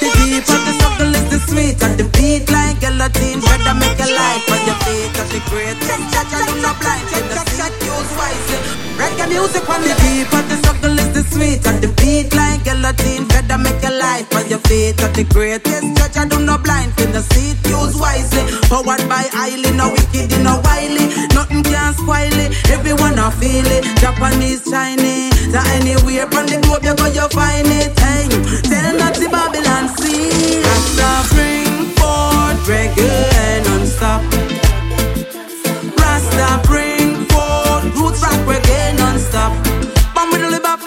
The 0.00 0.08
deep 0.16 0.48
of 0.48 0.60
the 0.64 0.72
struggle 0.80 1.12
is 1.12 1.26
the 1.28 1.38
sweet 1.44 1.76
and 1.84 2.00
the 2.00 2.08
beat 2.16 2.48
like 2.50 2.80
guillotine. 2.80 3.44
Better 3.44 3.76
make 3.76 4.00
a 4.00 4.08
life 4.08 4.42
for 4.48 4.58
your 4.64 4.78
faith 4.88 5.20
of 5.20 5.28
the 5.28 5.40
great. 5.52 5.76
Check, 5.84 6.00
check, 6.10 6.26
I'm 6.32 6.62
not 6.64 6.80
blind. 6.80 7.04
Check, 7.12 7.24
check, 7.28 7.48
check, 7.60 7.72
use 7.84 8.10
wisely. 8.16 8.58
Reggae 8.96 9.28
music 9.28 9.68
on 9.68 9.84
the 9.84 9.94
deep 10.00 10.32
of 10.32 10.44
the 10.48 10.56
struggle 10.64 10.98
is 10.98 11.10
the 11.12 11.22
sweet 11.28 11.60
and 11.68 11.78
the 11.84 11.92
beat 12.00 12.32
like 12.34 12.64
guillotine. 12.64 13.28
Better 13.28 13.58
make 13.60 13.84
a 13.84 13.92
life 13.92 14.26
for 14.32 14.42
your 14.48 14.64
faith 14.64 14.98
of 15.04 15.12
the 15.12 15.24
greatest. 15.28 15.84
Church 16.00 16.16
I 16.16 16.24
do 16.24 16.40
not 16.40 16.64
blind 16.64 16.96
in 17.04 17.12
the 17.12 17.20
seat, 17.20 17.60
use 17.68 17.94
wisely. 18.00 18.48
Powered 18.72 19.04
by 19.12 19.28
highly, 19.30 19.70
no 19.76 19.92
wicked, 19.92 20.32
no 20.40 20.56
wily. 20.64 21.06
Nothing 21.88 22.04
can 22.04 22.04
spoil 22.04 22.38
it. 22.44 22.70
Everyone 22.70 23.18
I 23.18 23.30
feel 23.30 23.64
it. 23.64 23.84
Japanese, 23.96 24.62
Chinese, 24.68 25.32
to 25.52 25.60
anywhere 25.80 26.26
from 26.28 26.44
the 26.46 26.60
globe 26.60 26.84
you 26.84 26.94
go, 26.94 27.06
you 27.08 27.26
find 27.32 27.66
it. 27.66 27.96
Hey, 27.98 28.28
tell 28.68 28.92
not 28.98 29.14
the 29.16 29.28
Babylon 29.32 29.88
see. 29.96 30.60
Rasta 30.60 31.08
bring 31.32 31.96
forth 31.96 32.60
reggae 32.68 33.64
non-stop. 33.64 34.20
Rasta 35.96 36.60
bring 36.68 37.24
forth 37.32 37.84
roots 37.96 38.20
rock 38.20 38.40
reggae 38.44 38.98
non-stop. 38.98 39.52
Bam 40.14 40.28
with 40.30 40.44
the 40.44 40.60
bop. 40.60 40.80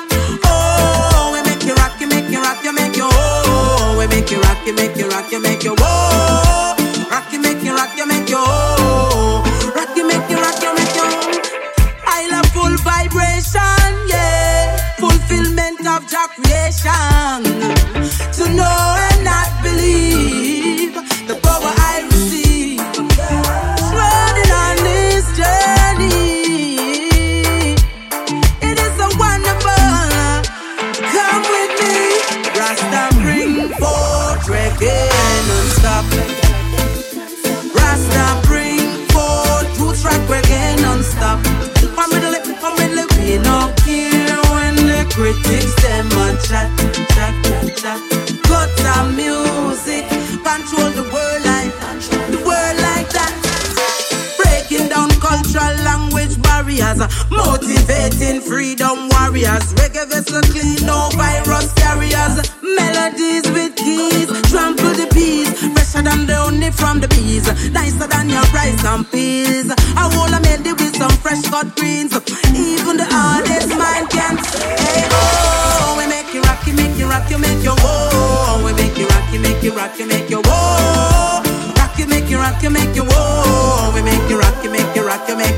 Oh, 0.45 1.34
we 1.34 1.41
make 1.49 1.66
you 1.66 1.74
rock, 1.82 1.99
you 1.99 2.08
make 2.10 2.30
you 2.30 2.41
rock, 2.41 2.64
you 2.64 2.74
make 2.74 2.95
you 2.95 3.10
oh. 3.10 3.95
We 3.97 4.06
make 4.08 4.30
you 4.30 4.39
rock, 4.41 4.62
you 4.68 4.76
make 4.76 4.95
you 4.97 5.10
rock, 5.10 5.32
you 5.32 5.41
make 5.41 5.64
you 5.64 5.74
oh. 5.80 6.76
Rock, 7.10 7.34
you 7.34 7.41
make 7.41 7.64
you 7.64 7.74
rock, 7.76 7.89
you 7.97 8.06
make 8.06 8.30
you 8.30 8.38
oh. 8.38 9.11
Critics 45.32 45.75
them 45.82 46.07
a 46.07 46.27
chat, 46.43 46.69
chat, 47.13 47.34
chat, 47.45 47.77
chat. 47.77 47.99
Cut 48.43 48.69
the 48.75 48.95
music, 49.15 50.05
control 50.43 50.91
the 50.91 51.03
world 51.13 51.41
like, 51.45 51.71
the 52.32 52.39
world 52.43 52.77
like 52.84 53.09
that. 53.15 53.34
Breaking 54.38 54.89
down 54.89 55.09
cultural 55.19 55.75
language 55.84 56.41
barriers, 56.41 56.99
motivating 57.29 58.41
freedom 58.41 59.09
warriors. 59.15 59.73
Reggae 59.79 60.07
vessel 60.09 60.41
clean, 60.51 60.86
no 60.86 61.09
virus 61.15 61.71
carriers. 61.73 62.36
Melodies 62.61 63.47
with 63.51 63.75
keys, 63.75 64.27
trample 64.49 64.93
the 64.99 65.07
peace. 65.13 65.51
Fresher 65.73 66.03
than 66.03 66.25
the 66.25 66.36
honey 66.36 66.71
from 66.71 66.99
the 66.99 67.07
bees, 67.07 67.47
nicer 67.71 68.07
than 68.07 68.29
your 68.29 68.43
rice 68.51 68.84
and 68.86 69.09
peas. 69.11 69.71
I 69.95 70.07
wanna 70.15 70.39
with 70.39 70.51
some 70.51 70.80
fresh 71.32 71.49
cut 71.49 71.75
greens. 71.75 72.13
Even 72.55 72.97
the 72.97 73.07
hardest 73.07 73.69
man 73.69 74.07
can 74.07 74.36
say, 74.43 75.07
oh, 75.11 75.95
we 75.97 76.07
make 76.07 76.34
you 76.34 76.41
rock, 76.41 76.65
you 76.67 76.73
make 76.73 76.97
you 76.97 77.07
rock, 77.07 77.29
you 77.29 77.38
make 77.38 77.63
you 77.63 77.71
whoa. 77.79 78.63
We 78.65 78.73
make 78.73 78.97
you 78.97 79.07
rock, 79.07 79.32
you 79.32 79.39
make 79.39 79.63
you 79.63 79.71
rock, 79.71 79.97
you 79.99 80.07
make 80.07 80.29
you 80.29 80.41
whoa. 80.43 81.41
Rock 81.77 81.97
you, 81.97 82.07
make 82.07 82.29
you 82.29 82.38
rock, 82.38 82.61
you 82.61 82.69
make 82.69 82.95
you 82.95 83.03
whoa. 83.05 83.91
We 83.95 84.01
make 84.01 84.29
you 84.29 84.39
rock, 84.39 84.63
you 84.63 84.71
make 84.71 84.95
you 84.95 85.05
rock, 85.05 85.27
you 85.29 85.38
make 85.38 85.51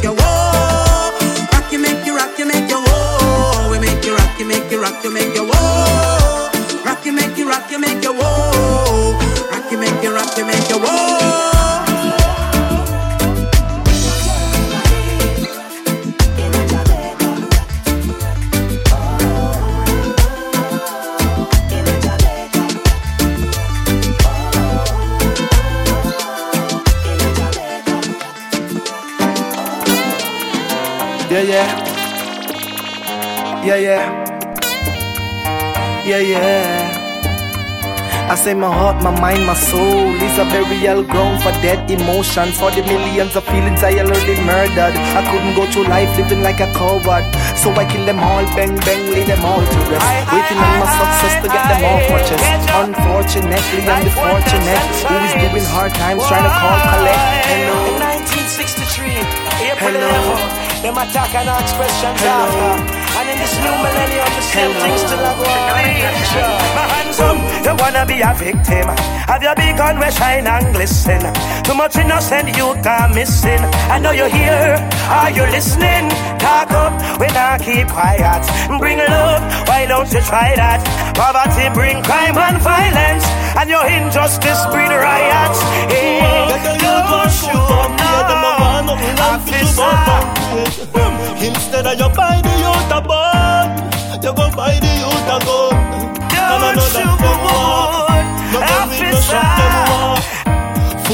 Yeah, 31.34 31.42
yeah. 31.42 31.66
Yeah, 33.66 33.82
yeah. 33.82 34.06
Yeah, 36.06 36.22
yeah. 36.22 38.30
I 38.30 38.36
say 38.36 38.54
my 38.54 38.70
heart, 38.70 39.02
my 39.02 39.10
mind, 39.20 39.48
my 39.50 39.56
soul 39.58 40.14
is 40.14 40.38
a 40.38 40.46
burial 40.54 41.02
ground 41.02 41.42
for 41.42 41.50
dead 41.66 41.90
emotions. 41.90 42.62
For 42.62 42.70
the 42.70 42.86
millions 42.86 43.36
of 43.36 43.44
feelings 43.50 43.82
I 43.82 43.98
already 43.98 44.38
murdered. 44.46 44.94
I 44.94 45.26
couldn't 45.26 45.58
go 45.58 45.66
through 45.74 45.90
life 45.90 46.14
living 46.22 46.46
like 46.46 46.62
a 46.62 46.70
coward. 46.78 47.26
So 47.58 47.74
I 47.74 47.90
kill 47.90 48.06
them 48.06 48.22
all, 48.22 48.46
bang, 48.54 48.78
bang, 48.86 49.10
lay 49.10 49.26
them 49.26 49.42
all 49.42 49.66
to 49.66 49.80
rest. 49.90 50.06
Waiting 50.30 50.62
on 50.62 50.74
my 50.78 50.86
success 50.86 51.42
to 51.42 51.50
get 51.50 51.66
them 51.66 51.82
off 51.82 52.14
my 52.14 52.22
chest. 52.30 52.46
Unfortunately, 52.78 53.82
I'm 53.90 54.06
the 54.06 54.14
fortunate 54.14 54.86
who 55.02 55.18
is 55.18 55.34
doing 55.50 55.66
hard 55.74 55.98
times 55.98 56.22
trying 56.30 56.46
to 56.46 56.54
call 56.62 56.78
collect. 56.94 57.26
Hello. 57.50 57.90
In 57.90 58.22
1963, 58.22 59.74
April 59.74 59.98
Hello. 59.98 60.63
11, 60.84 60.96
them 60.96 60.98
attack 60.98 61.34
and 61.36 61.50
ask 61.50 61.76
questions 61.76 62.22
after. 62.22 63.04
And 63.16 63.30
in 63.30 63.38
this 63.40 63.56
new 63.64 63.76
millennium, 63.84 64.30
the 64.36 64.46
same 64.52 64.74
things 64.84 65.00
still 65.02 65.20
are 65.20 65.38
going 65.40 65.64
on. 65.64 66.14
My 66.76 66.86
hands 66.94 67.20
up, 67.20 67.38
you 67.66 67.74
wanna 67.80 68.06
be 68.06 68.22
a 68.22 68.34
victim. 68.36 68.88
Have 69.28 69.44
your 69.44 69.56
big 69.56 69.78
gun 69.78 70.00
where 70.00 70.12
shine 70.12 70.48
and 70.48 70.76
glisten. 70.76 71.22
Too 71.64 71.74
much 71.74 71.96
innocent 71.96 72.58
youth 72.58 72.86
are 72.86 73.10
missing. 73.10 73.64
I 73.90 74.00
know 74.00 74.12
you're 74.12 74.30
here, 74.30 74.76
are 75.10 75.32
you 75.32 75.44
listening? 75.48 76.10
Talk 76.40 76.72
up 76.72 76.94
when 77.20 77.36
I 77.36 77.58
keep 77.60 77.88
quiet. 77.88 78.44
Bring 78.80 79.00
love, 79.00 79.42
why 79.68 79.86
don't 79.86 80.12
you 80.12 80.22
try 80.22 80.56
that? 80.56 80.82
Poverty 81.14 81.70
bring 81.74 82.02
crime 82.04 82.38
and 82.38 82.58
violence, 82.62 83.26
and 83.56 83.70
your 83.70 83.86
injustice 83.86 84.66
breed 84.72 84.90
riots. 84.90 85.62
Hey, 85.94 86.20
don't 86.20 87.30
shoot 87.30 87.54
no 88.86 88.96
officer. 89.22 89.94
Hmm. 90.94 91.44
Instead 91.44 91.86
of 91.86 92.00
you 92.00 92.10
buy 92.16 92.42
the 92.42 92.54
youth 92.64 92.92
a 92.92 93.02
bun, 93.02 93.68
you 94.24 94.32
go 94.34 94.46
buy 94.56 94.74
the 94.80 94.92
youth 95.02 95.30
a 95.30 95.40
gun. 95.46 95.76
And 96.34 96.64
another 96.64 97.14
them 97.22 97.40
want, 97.46 98.28
no 98.54 98.60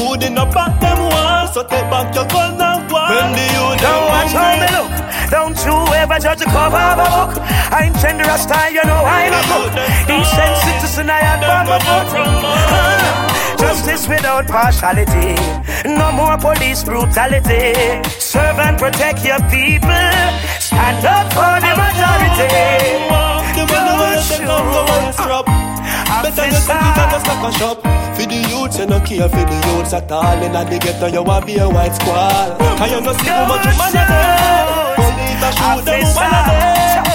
gun 0.00 0.20
with 0.20 0.20
no 0.20 0.20
shot 0.20 0.20
them 0.20 0.20
want. 0.20 0.20
Food 0.20 0.22
in 0.26 0.34
the 0.34 0.46
back 0.46 0.80
them 0.80 0.98
want, 0.98 1.54
so 1.54 1.62
take 1.62 1.88
back 1.92 2.14
your 2.14 2.26
gun 2.26 2.56
and. 2.56 3.10
When 3.10 3.32
the 3.36 3.44
youth 3.52 3.80
Don't 3.80 4.04
watch 4.08 4.32
how 4.32 4.56
me 4.56 4.68
look. 4.76 4.90
Don't 5.30 5.58
you 5.64 5.76
ever 5.94 6.18
judge 6.18 6.40
the 6.40 6.46
cover 6.46 6.76
of 6.76 6.98
a 6.98 7.08
book. 7.16 7.32
I'm 7.70 7.92
tender 7.94 8.24
as 8.24 8.42
style, 8.42 8.72
you 8.72 8.84
know 8.84 9.02
I 9.04 9.30
know 9.30 9.42
cook. 9.50 9.72
Decent 10.08 10.56
citizen, 10.64 11.10
I 11.10 11.20
had 11.20 11.40
bomb 11.44 11.68
a 11.68 11.78
book. 11.86 12.08
Justice 13.60 14.08
without 14.08 14.46
partiality. 14.48 15.36
No 15.84 16.10
more 16.12 16.36
police 16.38 16.82
brutality. 16.82 17.76
Serve 18.18 18.58
and 18.58 18.78
protect 18.78 19.24
your 19.24 19.40
people. 19.52 20.10
Stand 20.58 21.04
up 21.04 21.28
for 21.32 21.60
the 21.60 21.72
majority. 21.76 23.00
The 23.54 23.70
money 26.22 26.36
where 26.36 26.46
you 26.46 26.52
take 26.52 26.60
off 26.60 26.60
the 26.60 26.60
one 26.60 26.60
strap. 26.60 26.60
Better 26.60 26.60
you 26.60 26.60
take 26.66 26.84
it 26.84 26.98
and 26.98 27.10
just 27.10 27.26
like 27.26 27.44
a 27.44 27.58
shop. 27.58 27.78
For 28.16 28.26
the 28.26 28.36
youths, 28.48 28.78
you 28.78 28.86
no 28.86 29.00
care 29.00 29.28
for 29.28 29.44
the 29.44 29.58
youths 29.66 29.92
at 29.92 30.10
all. 30.12 30.42
In 30.42 30.52
the 30.52 30.78
ghetto, 30.78 31.06
you 31.06 31.22
want 31.22 31.46
be 31.46 31.56
a 31.56 31.68
white 31.68 31.94
squall. 31.94 32.56
Can 32.76 32.90
you 32.90 33.00
no 33.00 33.12
see 33.12 33.28
how 33.28 33.46
much 33.46 33.64
money 33.76 33.92
there? 33.92 34.94
Police 34.96 35.42
a 35.42 35.50
shoot 35.52 35.84
them 35.84 36.14
one 36.14 36.34
of 36.34 37.04
them. 37.04 37.09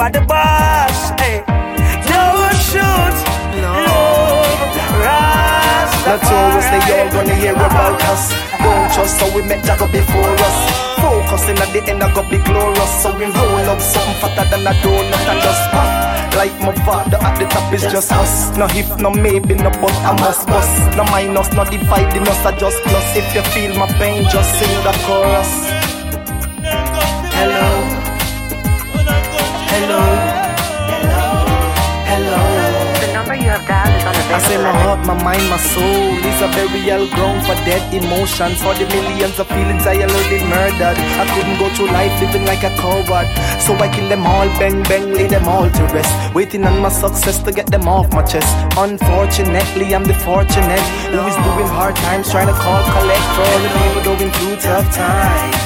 Are 0.00 0.08
the 0.08 0.22
boss. 0.22 1.12
Hey. 1.20 1.44
Don't 2.08 2.56
shoot. 2.56 3.16
No. 3.60 4.40
That's 6.08 6.24
always 6.24 6.64
they 6.72 6.80
all 6.96 7.12
gonna 7.12 7.34
hear 7.34 7.52
about 7.52 8.00
us. 8.08 8.32
Don't 8.64 8.88
trust 8.96 9.20
how 9.20 9.28
we 9.36 9.42
met 9.42 9.62
Jagger 9.62 9.92
before 9.92 10.32
us. 10.40 10.58
Focusing 11.04 11.58
at 11.60 11.68
the 11.76 11.84
end, 11.84 12.02
I 12.02 12.14
got 12.14 12.30
be 12.30 12.38
glorious. 12.38 13.02
So 13.02 13.12
we 13.12 13.26
roll 13.26 13.68
up 13.68 13.78
something 13.78 14.16
fatter 14.24 14.48
than 14.48 14.66
a 14.66 14.72
donut 14.80 15.20
and 15.20 15.40
just 15.44 15.68
puff. 15.68 15.90
Like 16.34 16.56
my 16.64 16.72
father 16.86 17.18
at 17.20 17.38
the 17.38 17.44
top 17.44 17.70
is 17.74 17.82
just 17.82 18.10
us. 18.10 18.56
No 18.56 18.68
hip, 18.68 18.88
no 18.98 19.10
maybe, 19.10 19.54
no 19.54 19.68
but 19.68 19.92
I 20.00 20.16
must 20.16 20.48
bust. 20.48 20.96
No 20.96 21.04
minus, 21.12 21.52
no 21.52 21.68
dividing 21.68 22.26
us, 22.26 22.40
I 22.46 22.56
just 22.56 22.80
plus. 22.84 23.16
If 23.16 23.34
you 23.34 23.42
feel 23.52 23.76
my 23.76 23.86
pain, 24.00 24.24
just 24.32 24.48
sing 24.58 24.72
the 24.80 24.96
chorus. 25.04 25.79
I 34.30 34.38
say 34.46 34.58
my 34.62 34.70
heart, 34.70 35.04
my 35.06 35.18
mind, 35.24 35.42
my 35.50 35.58
soul 35.58 36.14
is 36.22 36.38
a 36.38 36.46
burial 36.54 37.08
ground 37.10 37.42
for 37.42 37.58
dead 37.66 37.82
emotions. 37.92 38.62
For 38.62 38.74
the 38.74 38.86
millions 38.86 39.38
of 39.40 39.48
feelings 39.48 39.84
I 39.86 39.98
already 40.06 40.38
murdered. 40.46 40.98
I 41.18 41.26
couldn't 41.34 41.58
go 41.58 41.66
through 41.74 41.90
life 41.90 42.14
living 42.22 42.46
like 42.46 42.62
a 42.62 42.70
coward. 42.78 43.26
So 43.58 43.74
I 43.74 43.90
kill 43.90 44.08
them 44.08 44.26
all, 44.26 44.46
bang, 44.60 44.84
bang, 44.84 45.12
lay 45.12 45.26
them 45.26 45.48
all 45.48 45.68
to 45.68 45.82
rest. 45.90 46.14
Waiting 46.32 46.64
on 46.64 46.78
my 46.78 46.90
success 46.90 47.42
to 47.42 47.50
get 47.50 47.66
them 47.66 47.88
off 47.88 48.12
my 48.12 48.22
chest. 48.22 48.46
Unfortunately, 48.78 49.94
I'm 49.94 50.04
the 50.04 50.14
fortunate 50.14 50.86
who 51.10 51.20
is 51.26 51.34
doing 51.34 51.70
hard 51.74 51.96
times, 51.96 52.30
trying 52.30 52.46
to 52.46 52.54
call 52.54 52.82
collect 52.94 53.26
for 53.34 53.42
all 53.42 53.60
the 53.66 53.72
people 53.82 54.02
going 54.14 54.30
through 54.30 54.56
tough 54.62 54.86
times. 54.94 55.56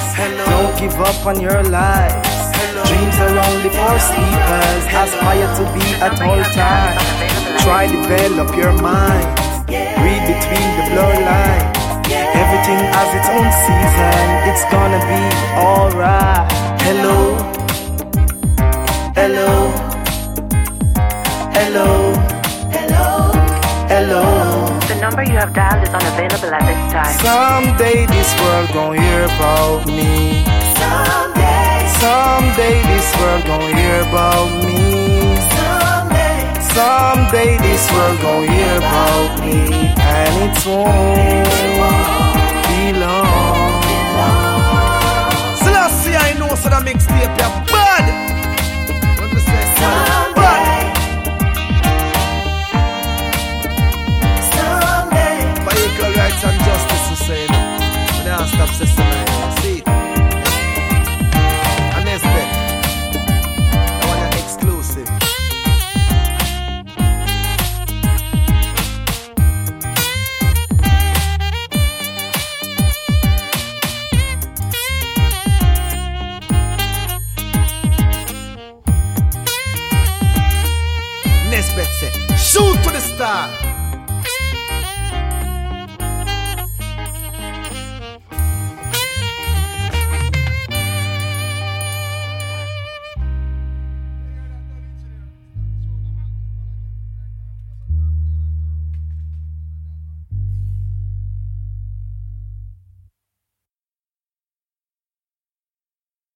Don't 0.48 0.72
give 0.80 0.96
up 1.00 1.26
on 1.26 1.38
your 1.38 1.62
lives. 1.64 2.43
Dreams 2.83 3.16
are 3.22 3.39
only 3.39 3.70
for 3.70 3.95
sleepers. 4.03 4.83
Aspire 4.91 5.51
to 5.59 5.64
be 5.75 5.87
at 6.03 6.18
all 6.27 6.43
times. 6.59 7.03
Try 7.62 7.87
develop 7.87 8.51
your 8.57 8.72
mind. 8.83 9.27
Read 10.03 10.22
between 10.27 10.68
the 10.79 10.85
blur 10.91 11.14
lines. 11.22 11.79
Everything 12.35 12.81
has 12.91 13.11
its 13.14 13.29
own 13.31 13.49
season. 13.62 14.27
It's 14.51 14.64
gonna 14.75 15.01
be 15.07 15.22
alright. 15.55 16.51
Hello. 16.83 17.18
Hello. 19.14 19.70
Hello. 21.55 22.12
Hello. 22.75 23.33
Hello. 23.89 24.25
The 24.89 24.97
number 25.01 25.22
you 25.22 25.37
have 25.39 25.55
dialed 25.55 25.83
is 25.87 25.95
unavailable 25.95 26.53
at 26.53 26.64
this 26.66 26.93
time. 26.93 27.14
Someday 27.22 28.07
this 28.07 28.31
world 28.41 28.68
gon' 28.72 28.99
hear 28.99 29.25
about 29.25 29.87
me. 29.87 30.45
Someday, 30.75 31.34
Someday 32.05 32.82
this 32.82 33.16
world 33.16 33.44
gon' 33.46 33.76
hear 33.78 34.02
about 34.02 34.50
me. 34.62 34.76
someday, 35.57 36.36
Someday 36.76 37.57
this 37.64 37.84
world 37.92 38.20
gon' 38.20 38.46
hear 38.46 38.76
about 38.76 39.40
me. 39.40 39.57
And 40.12 40.34
it 40.44 40.66
won't 40.68 41.48
be 42.68 42.92
long. 43.00 43.82
Selassie, 45.64 46.14
I 46.14 46.34
know 46.38 46.55
so 46.61 46.68
that 46.68 46.82
mixtape 46.84 47.38
ya 47.40 47.48
bad. 47.72 48.05
What 49.18 49.32
me 49.32 49.40
say? 49.40 49.64
someday, 49.80 50.76
someday. 54.52 55.36
For 55.96 56.11
rights 56.20 56.44
and 56.44 56.59
justice 56.68 57.05
to 57.09 57.16
say 57.24 57.42
no. 57.48 57.61
We 58.12 58.24
don't 58.28 58.48
stop 58.48 58.68
system 58.76 59.34